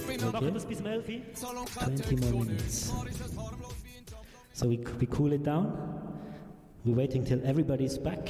[0.08, 2.92] Wir machen das bis um 11 20 more minutes.
[4.54, 6.20] So we, we cool it down.
[6.86, 8.30] We're waiting till everybody's back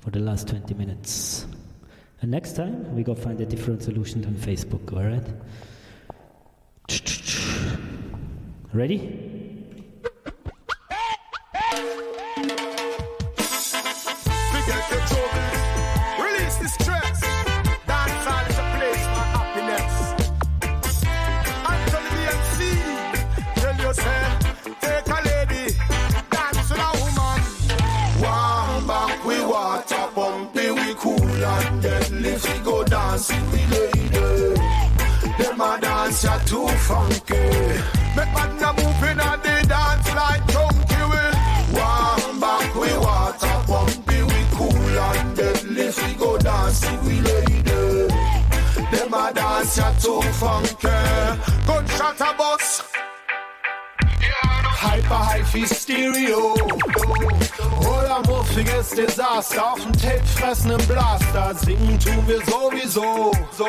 [0.00, 1.46] for the last 20 minutes.
[2.20, 5.26] And next time, we go find a different solution than Facebook, alright?
[8.72, 9.31] Ready?
[33.22, 34.54] Dancing with lady.
[35.38, 37.38] Them a dance ya too funky.
[38.16, 41.04] Make man a moving and they dance like junkie.
[41.12, 41.22] We
[41.78, 45.86] warm back, we water pumping, we cool and deadly.
[45.86, 48.08] We go dancing with lady.
[48.90, 50.88] Them a dance ya too funky.
[51.66, 52.51] Gunshot a bus.
[55.12, 56.54] Hyper Hi-Fi Stereo.
[57.80, 61.54] Oder muffiges Desaster auf dem Tape fressen im Blaster.
[61.54, 63.30] Singen tun wir sowieso.
[63.56, 63.66] So.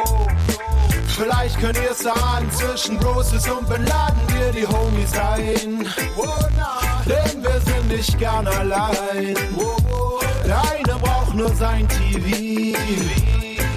[1.08, 5.86] Vielleicht könnt ihr es ahnen, zwischen Roses und Bin Laden wir die Homies sein.
[7.06, 9.36] Denn wir sind nicht gern allein.
[10.46, 12.78] Der eine braucht nur sein TV.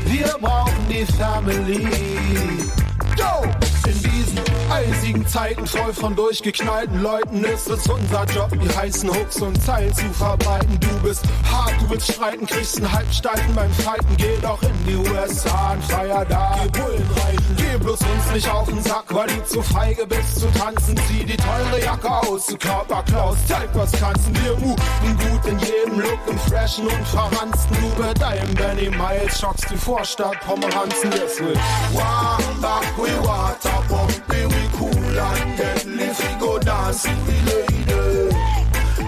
[0.05, 2.86] Wir brauchen die Family.
[3.17, 3.43] Yo!
[3.87, 4.41] In diesen
[4.71, 9.95] eisigen Zeiten, voll von durchgeknallten Leuten, ist es unser Job, die heißen Hooks und Zeilen
[9.95, 10.79] zu verbreiten.
[10.81, 14.17] Du bist hart, du willst streiten, kriegst einen Halbstalten beim Fighten.
[14.17, 16.59] Geh doch in die USA und feier da.
[16.73, 20.41] Geh Bullen reiten, geh bloß uns nicht auf den Sack, weil du zu feige bist
[20.41, 20.97] zu tanzen.
[21.09, 24.29] Zieh die teure Jacke aus, du Körperklaus, zeig was kannst.
[24.43, 27.77] Wir moven gut in jedem Look, im Freshen und Verransten.
[27.81, 31.13] Du bei deinem Benny Miles schockst die Vorstadt Pomeranzen.
[31.13, 36.05] Yes, one back, we water pumpy, we cool and deadly.
[36.05, 38.31] If we go dance, we lady.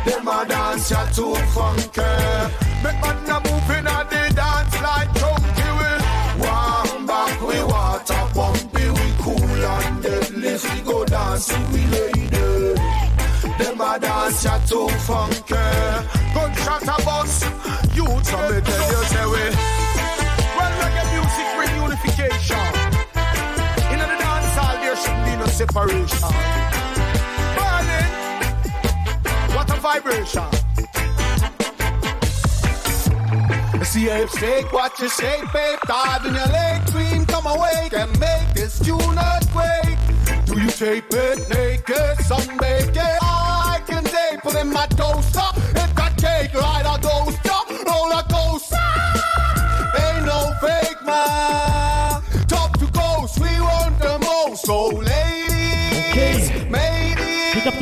[0.05, 2.03] Them a dance ya too funky.
[2.83, 5.69] Make man a move in a the dance like chunky.
[5.79, 5.91] We
[6.47, 10.49] one back, we water pumpy, we cool and deadly.
[10.49, 12.75] If we go dance, we lady.
[13.59, 15.55] Them a dance ya too funky.
[16.35, 17.43] Gunshot a bus,
[17.95, 19.78] you tell me tell you say we.
[25.59, 26.29] Separation.
[27.57, 28.11] Burning,
[29.57, 30.45] what a vibration.
[33.83, 35.79] See if shake what you shake, babe.
[35.85, 39.99] Dive in your leg, dream, come awake and make this tune earthquake.
[40.47, 43.19] Do you tape it naked, sunbake it?
[43.21, 45.49] I can tape it in my toaster.
[45.75, 48.77] If I take right a toaster, roller coaster.
[50.05, 52.23] Ain't no fake man.
[52.47, 54.67] Top to ghost, we want the most.
[54.67, 54.91] So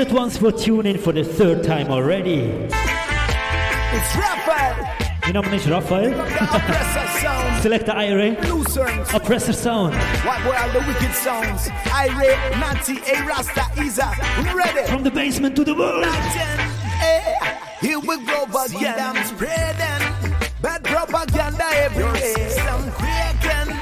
[0.07, 2.39] Pick ones for tuning for the third time already.
[2.39, 4.87] It's Raphael.
[5.23, 6.13] Mein Name ist Raphael.
[6.15, 7.63] Oppressor sound.
[7.63, 8.37] Selector Irie.
[8.49, 9.05] Lucerne.
[9.13, 9.95] Oppressor Sound.
[10.25, 11.69] What were all the wicked sounds?
[11.91, 14.13] Irie, Nanti, A Rasta, Isa.
[14.39, 14.89] We ready?
[14.89, 16.05] From the basement to the world.
[16.07, 17.59] Hey, eh?
[17.81, 19.01] here we go again.
[19.01, 22.51] I'm spreading bad propaganda everywhere.
[22.51, 23.75] Some creaking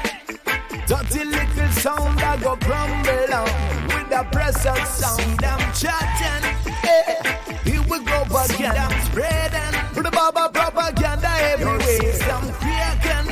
[0.87, 3.74] dirty little sound that go crumble with
[4.15, 5.43] the pressure sound.
[5.43, 6.43] I'm chatting.
[6.87, 7.19] Hey,
[7.69, 8.75] here we go again.
[8.77, 12.13] I'm spreading the baba propaganda everywhere.
[12.13, 13.27] Some creaking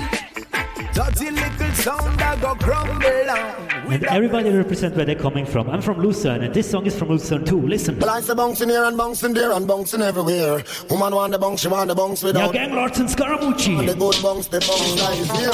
[0.94, 3.94] dirty little sound that go crumble down.
[3.94, 5.70] And everybody represent where they're coming from.
[5.70, 7.62] I'm from Lucerne, and this song is from Lucerne too.
[7.62, 7.98] Listen.
[8.00, 10.64] Well, I say bouncing here and bouncing there and bouncing everywhere.
[10.90, 12.52] Woman want the bounce, she want the bounce Yeah.
[12.52, 13.88] Gang Lords and Scaramucci.
[13.88, 15.50] The good bounce, the bounce nice here.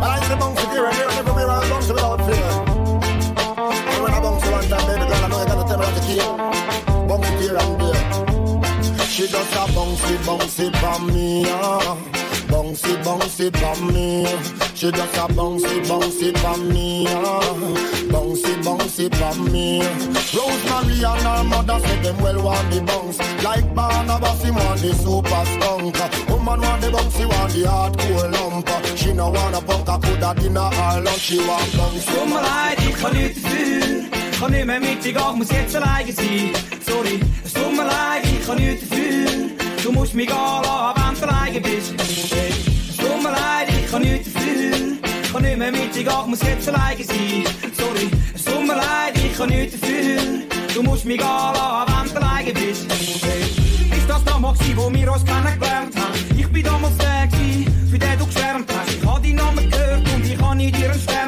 [0.00, 1.15] Well, I say bouncing here and there
[9.16, 11.96] She just a bounce it, bounce from me, ah.
[12.50, 14.26] Bounce it, bounce from me.
[14.74, 17.40] She just a bounce it, bounce from me, ah.
[18.12, 19.80] Bounce it, bounce from me.
[20.36, 23.18] Rosemary and her mother said them well want the bounce.
[23.42, 26.28] Like Barnabas, he want the super skunk.
[26.28, 28.98] Woman want the bounce, he want the hardcore lump.
[28.98, 31.20] She no want a punk, I put that in her lunch.
[31.20, 34.10] She want leid, ich kann nicht dafür.
[34.12, 36.50] Ich kann nicht mehr mit dir gehen, muss jetzt alleine sein.
[36.86, 39.26] Sorry, es tut mir leid, ich kann nicht dafür.
[39.82, 41.94] Du musst mich gehen lassen, wenn du alleine bist.
[41.98, 44.76] Es tut mir leid, ich kann nicht dafür.
[45.22, 47.44] Ich kann nicht mehr mit dir gehen, muss jetzt alleine sein.
[47.78, 50.20] Sorry, es tut mir leid, ich kann nicht dafür.
[50.74, 52.86] Du musst mich gehen lassen, wenn du alleine bist.
[52.92, 56.14] Ist das damals wo wir uns kennengelernt haben?
[56.36, 57.28] Ich bin damals der
[57.90, 58.94] für den du geschwärmt hast.
[58.94, 61.25] Ich habe deinen Namen gehört und ich habe in dir einen Stern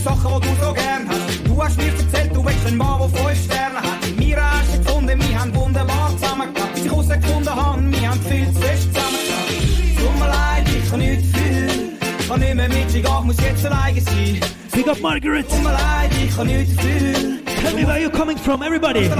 [0.00, 1.46] die Sachen, die du so gern hast.
[1.46, 4.18] Du hast mir erzählt, du willst einen Mann, der fünf Sterne hat.
[4.18, 6.74] Mir hast gefunden, wir haben wunderbar zusammengeklappt.
[6.74, 9.98] Bis ich herausgefunden habe, wir haben viel zu fest zusammengeklappt.
[9.98, 11.92] Tut mir leid, ich kann nicht viel.
[12.18, 14.40] Ich kann nicht mehr mit dir gehen, muss jetzt alleine sein.
[14.72, 15.48] Big up Margaret.
[15.48, 17.42] Tut mir leid, ich kann nicht viel.
[17.44, 19.00] Tell me where you're coming from, everybody.
[19.00, 19.10] ich.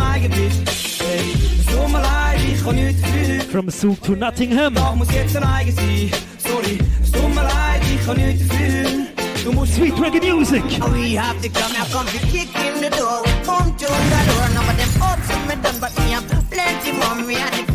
[3.50, 4.74] From Zug to Nottingham.
[4.76, 6.10] Ich muss jetzt alleine sein.
[6.38, 9.19] Sorry, es tut mir leid, ich kann nicht viel.
[9.44, 10.62] Du musst Sweet reggae music.
[10.92, 13.22] We have to come come to kick in the door.
[13.44, 14.48] Come to the door.
[14.54, 17.69] None of them done, but me have plenty more.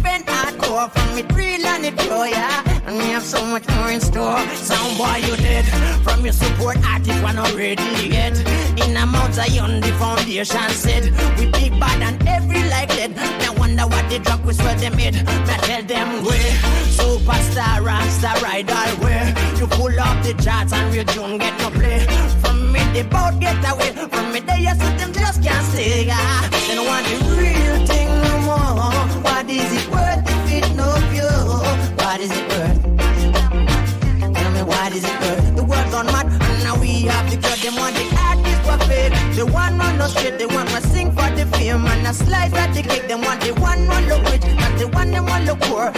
[0.76, 2.61] From me drill and it flow, yeah.
[2.85, 4.38] And we have so much more in store.
[4.56, 5.65] Sound boy, you dead.
[6.03, 8.38] From your support artist, one already get.
[8.84, 11.06] In a Mount Zion, the foundation said.
[11.39, 13.15] We big bad and every like lead.
[13.39, 15.15] Now wonder what the drug was where they made.
[15.15, 16.53] Me tell them where.
[16.97, 19.27] Superstar, rockstar, ride all where.
[19.57, 22.06] You pull up the charts and we don't get no play.
[22.41, 24.41] From me they both get away from me.
[24.41, 26.06] They just them just can't stay.
[26.06, 26.49] Yeah.
[26.68, 29.23] They don't want the real thing no more.
[29.23, 30.35] What is it worth
[30.76, 31.32] no pure?
[31.99, 32.82] What is it worth?
[34.36, 35.56] Tell me it?
[35.56, 35.64] The
[36.26, 39.11] and now we have to them want the artist were paid.
[39.36, 42.73] The one run straight, the one must sing for the fame and a slice at
[42.73, 43.07] the cake.
[43.07, 45.91] Them want the one run look rich, not the one want look poor.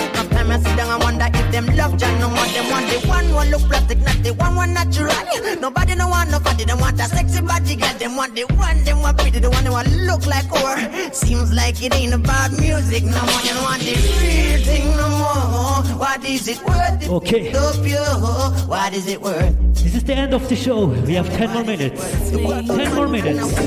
[0.47, 2.45] Sometimes I sit down and wonder if them love John no more.
[2.47, 5.11] Them want the one one look plastic, not the one one natural.
[5.59, 6.63] Nobody no want nobody.
[6.63, 7.93] Them want a sexy body girl.
[7.99, 11.11] Them want the one them want pretty, the one they want look like her.
[11.11, 13.41] Seems like it ain't about music no more.
[13.43, 15.97] You don't want the real thing no more.
[15.99, 17.03] What is it worth?
[17.03, 17.47] if Okay.
[17.49, 18.67] it's So pure.
[18.67, 19.53] What is it worth?
[19.73, 20.85] This is the end of the show.
[20.85, 22.31] We have 10 more minutes.
[22.31, 23.57] 10 more minutes.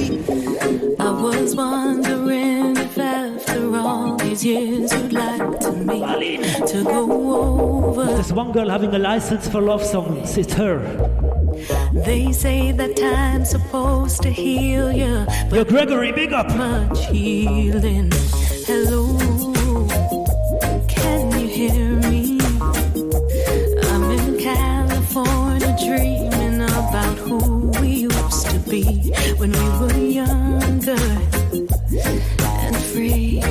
[0.98, 2.80] I was wondering if
[3.51, 8.05] after all these years you'd like to meet to go over.
[8.05, 10.36] There's one girl having a license for love songs.
[10.39, 10.78] It's her.
[11.93, 15.27] They say that time's supposed to heal you.
[15.48, 16.48] But Yo, Gregory, big up.
[16.56, 18.10] Much healing.
[18.66, 19.18] Hello,
[20.86, 22.39] can you hear me?
[23.90, 31.20] I'm in California dreaming about who we used to be when we were younger
[32.75, 33.43] free.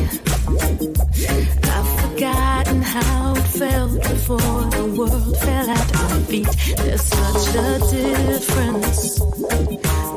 [1.76, 6.48] I've forgotten how it felt before the world fell at our feet.
[6.78, 9.20] There's such a difference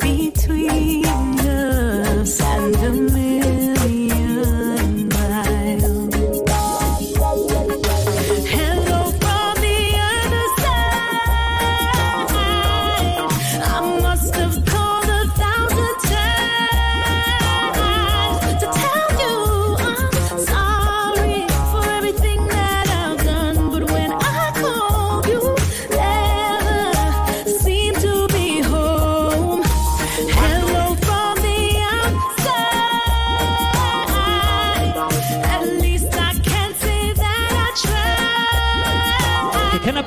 [0.00, 1.06] between
[1.40, 2.92] us and a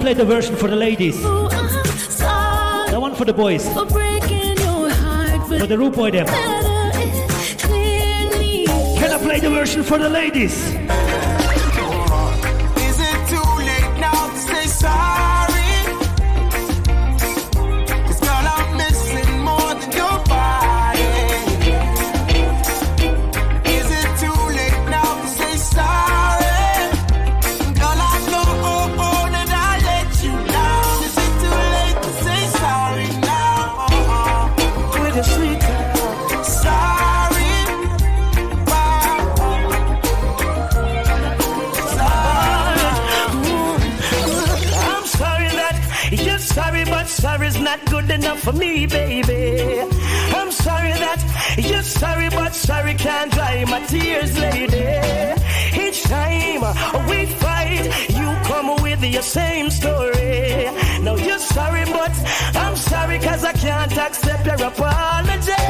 [0.05, 1.15] play the version for the ladies?
[1.23, 1.49] Oh,
[2.91, 3.67] The one for the boys.
[3.73, 6.27] for heart, For the rude boy them.
[6.27, 8.65] better it clearly.
[8.99, 10.75] Can I play the version for the ladies?
[48.45, 49.81] For me, baby.
[50.37, 51.19] I'm sorry that
[51.57, 54.85] you're sorry, but sorry can't dry my tears, lady.
[55.83, 56.61] Each time
[57.09, 57.85] we fight,
[58.19, 60.69] you come with your same story.
[61.01, 62.13] Now you're sorry, but
[62.63, 65.63] I'm sorry cause I can't accept your apology.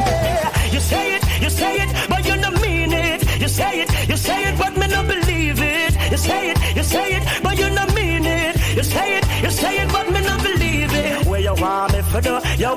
[0.74, 3.40] You say it, you say it, but you don't mean it.
[3.40, 5.92] You say it, you say it, but me not believe it.
[6.10, 8.54] You say it, you say it, but you not mean it.
[8.76, 10.25] You say it, you say it, but me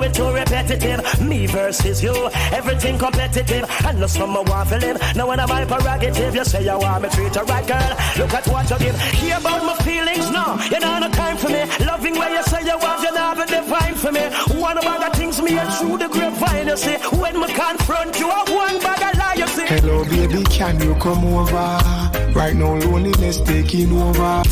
[0.00, 0.10] for do?
[0.10, 1.20] It too repetitive.
[1.20, 2.14] Me versus you,
[2.52, 3.64] everything competitive.
[3.68, 5.16] I know someone want to live.
[5.16, 7.96] Now when I'm prerogative, you say you want me treat you right, girl.
[8.18, 9.00] Look at what you give.
[9.00, 10.58] Hear about my feelings, no.
[10.70, 11.64] You know no time for me.
[11.84, 14.24] Loving where you say you want, you never define for me.
[14.60, 16.96] One of the things me and through the grapevine, you see.
[17.16, 19.66] When me confront you, I one bag of lie, you see.
[19.66, 21.78] Hello, baby, can you come over?
[22.34, 24.42] Right now, loneliness taking over.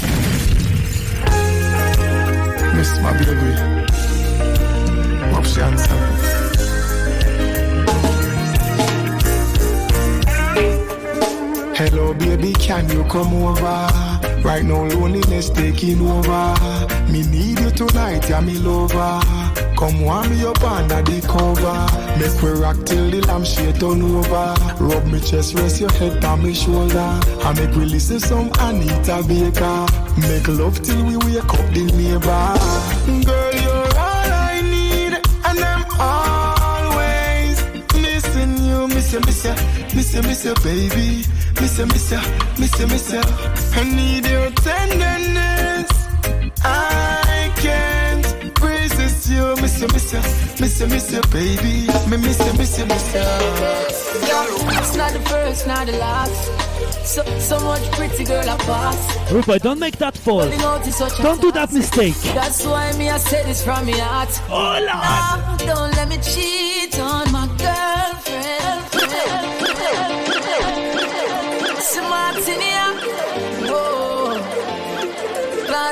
[2.76, 3.77] Miss my baby.
[11.78, 13.88] Hello, baby, can you come over?
[14.44, 16.54] Right now, loneliness taking over.
[17.10, 19.20] Me need you tonight, yeah, me lover.
[19.76, 21.86] Come warm me up under the cover.
[22.18, 24.54] Make we rock till the lampshade turn over.
[24.78, 27.20] Rub me chest, rest your head on me shoulder.
[27.44, 29.86] And make we listen some Anita Baker.
[30.20, 33.24] Make love till we wake up the neighbor.
[33.24, 33.57] Girl,
[39.18, 39.54] you, miss you,
[39.94, 41.24] miss you, miss you, baby.
[41.60, 42.20] Miss you, miss you,
[42.58, 43.20] miss you, miss you.
[43.20, 45.90] I need your tenderness.
[46.62, 51.86] I can't resist you, miss you, miss you, miss miss you, miss you, baby.
[52.08, 53.20] Me miss you, miss you, miss you.
[54.78, 56.68] It's not the first, not the last.
[57.04, 59.32] So, so much pretty girl I pass.
[59.32, 60.42] Rude boy, don't make that fall.
[60.42, 62.14] Holding out is such a Don't do that mistake.
[62.34, 64.28] That's why me I say this from my heart.
[64.50, 67.97] Oh Lord, don't let me cheat on my girlfriend.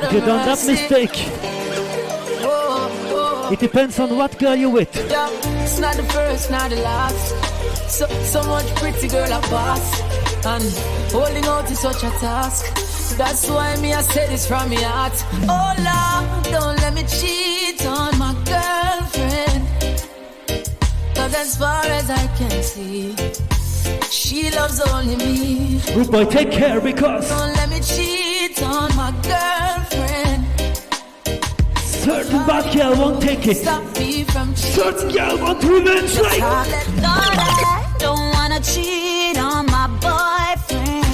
[0.06, 1.18] If you done that mistake,
[3.52, 4.94] it depends on what girl you with.
[5.10, 5.28] Yeah,
[5.64, 7.34] it's not the first, not the last.
[7.90, 10.00] So, so much pretty girl I pass.
[10.46, 10.62] And
[11.12, 12.64] holding out is such a task.
[13.16, 15.24] That's why me I say this from my heart.
[15.48, 19.66] Oh Lord, don't let me cheat on my girlfriend.
[21.16, 23.16] Cause as far as I can see,
[24.10, 25.80] she loves only me.
[25.94, 30.44] Rude boy, take care because Don't let me cheat on my girlfriend.
[31.78, 33.56] certain bad girl won't take it.
[33.56, 36.40] Stop me from Certain girl want revenge, right?
[36.40, 41.04] Lord, I don't wanna cheat on my boyfriend.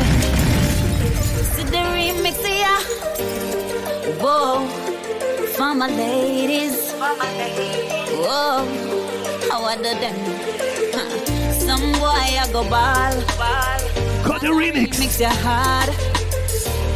[1.55, 2.81] See the remix, yeah.
[4.23, 4.67] Whoa,
[5.57, 6.93] for my ladies.
[8.23, 8.65] Whoa,
[9.51, 10.15] how I do them?
[10.15, 10.62] Huh.
[11.73, 13.15] Some boy I go ball.
[14.29, 14.99] Got the remix.
[15.01, 15.89] Mix your heart.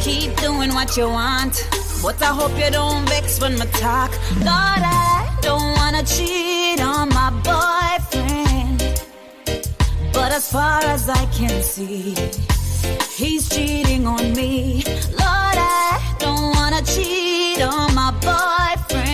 [0.03, 1.67] Keep doing what you want.
[2.03, 4.11] But I hope you don't vex when my talk.
[4.35, 8.79] Lord, I don't wanna cheat on my boyfriend.
[10.13, 12.13] But as far as I can see,
[13.15, 14.83] he's cheating on me.
[15.23, 19.06] Lord, I don't wanna cheat on my boyfriend.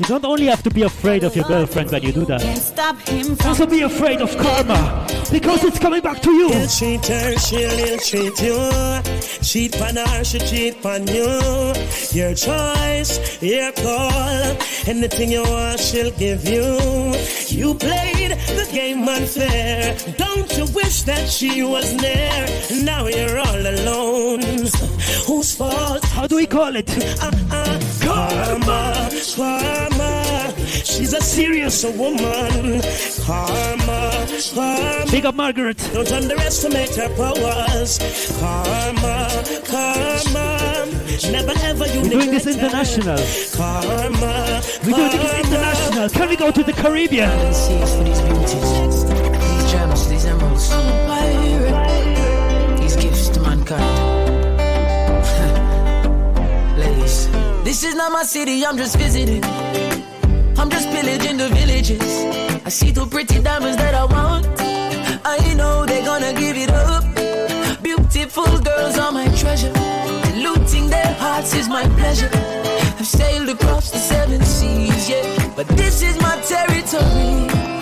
[0.00, 2.40] You don't only have to be afraid of your girlfriend when you do that.
[2.40, 6.48] Can't stop him from Also be afraid of karma because it's coming back to you.
[6.48, 9.02] He'll cheat her, she'll ill treat you.
[9.42, 11.28] Cheat on her, she cheat on you.
[12.12, 14.56] Your choice, your call.
[14.86, 16.78] Anything you want, she'll give you.
[17.48, 19.98] You played the game unfair.
[20.16, 22.46] Don't you wish that she was there?
[22.82, 24.40] Now you're all alone.
[25.26, 26.02] Whose fault?
[26.06, 26.88] How do we call it?
[27.22, 27.80] Uh-uh.
[28.00, 29.89] Karma, karma.
[30.84, 32.80] She's a serious woman.
[33.24, 35.04] Karma, karma.
[35.10, 35.78] Big up Margaret.
[35.92, 37.98] Don't underestimate her powers.
[38.38, 39.28] Karma,
[39.64, 40.70] karma.
[41.30, 43.18] Never ever you We're doing this neglect international.
[43.54, 46.08] Karma, We're doing this international.
[46.08, 47.30] Can we go to the Caribbean?
[47.38, 47.68] These
[49.70, 50.70] gems, these emeralds.
[52.80, 53.84] These gifts to mankind.
[56.78, 57.28] Ladies,
[57.64, 59.42] this is not my city, I'm just visiting.
[60.60, 62.02] I'm just pillaging the villages.
[62.66, 64.46] I see two pretty diamonds that I want.
[65.24, 67.02] I know they're gonna give it up.
[67.82, 69.72] Beautiful girls are my treasure.
[70.36, 72.30] Looting their hearts is my pleasure.
[72.98, 75.52] I've sailed across the seven seas, yeah.
[75.56, 77.79] But this is my territory.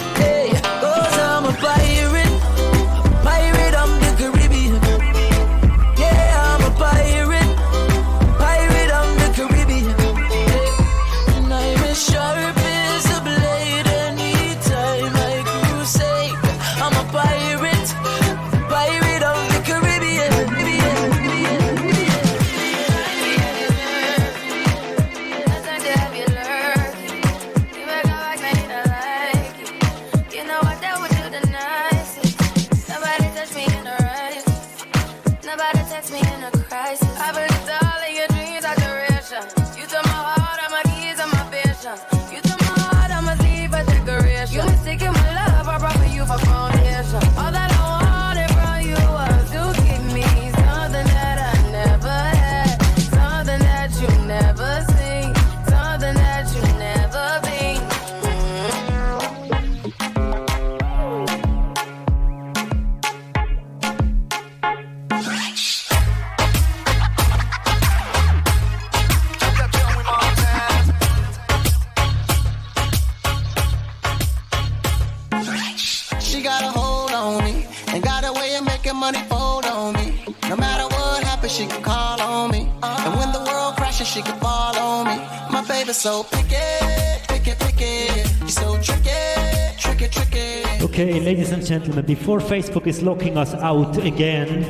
[91.79, 94.67] Gentlemen, before Facebook is locking us out again,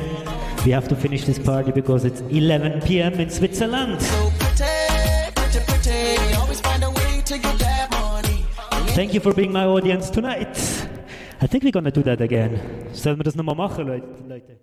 [0.63, 3.13] we have to finish this party because it's 11 p.m.
[3.13, 3.99] in Switzerland.
[3.99, 4.65] Pretty,
[5.35, 6.17] pretty, pretty.
[8.93, 10.55] Thank you for being my audience tonight.
[11.41, 12.59] I think we're gonna do that again.
[12.93, 13.87] Sollen wir das nochmal machen?
[13.87, 14.57] Leute?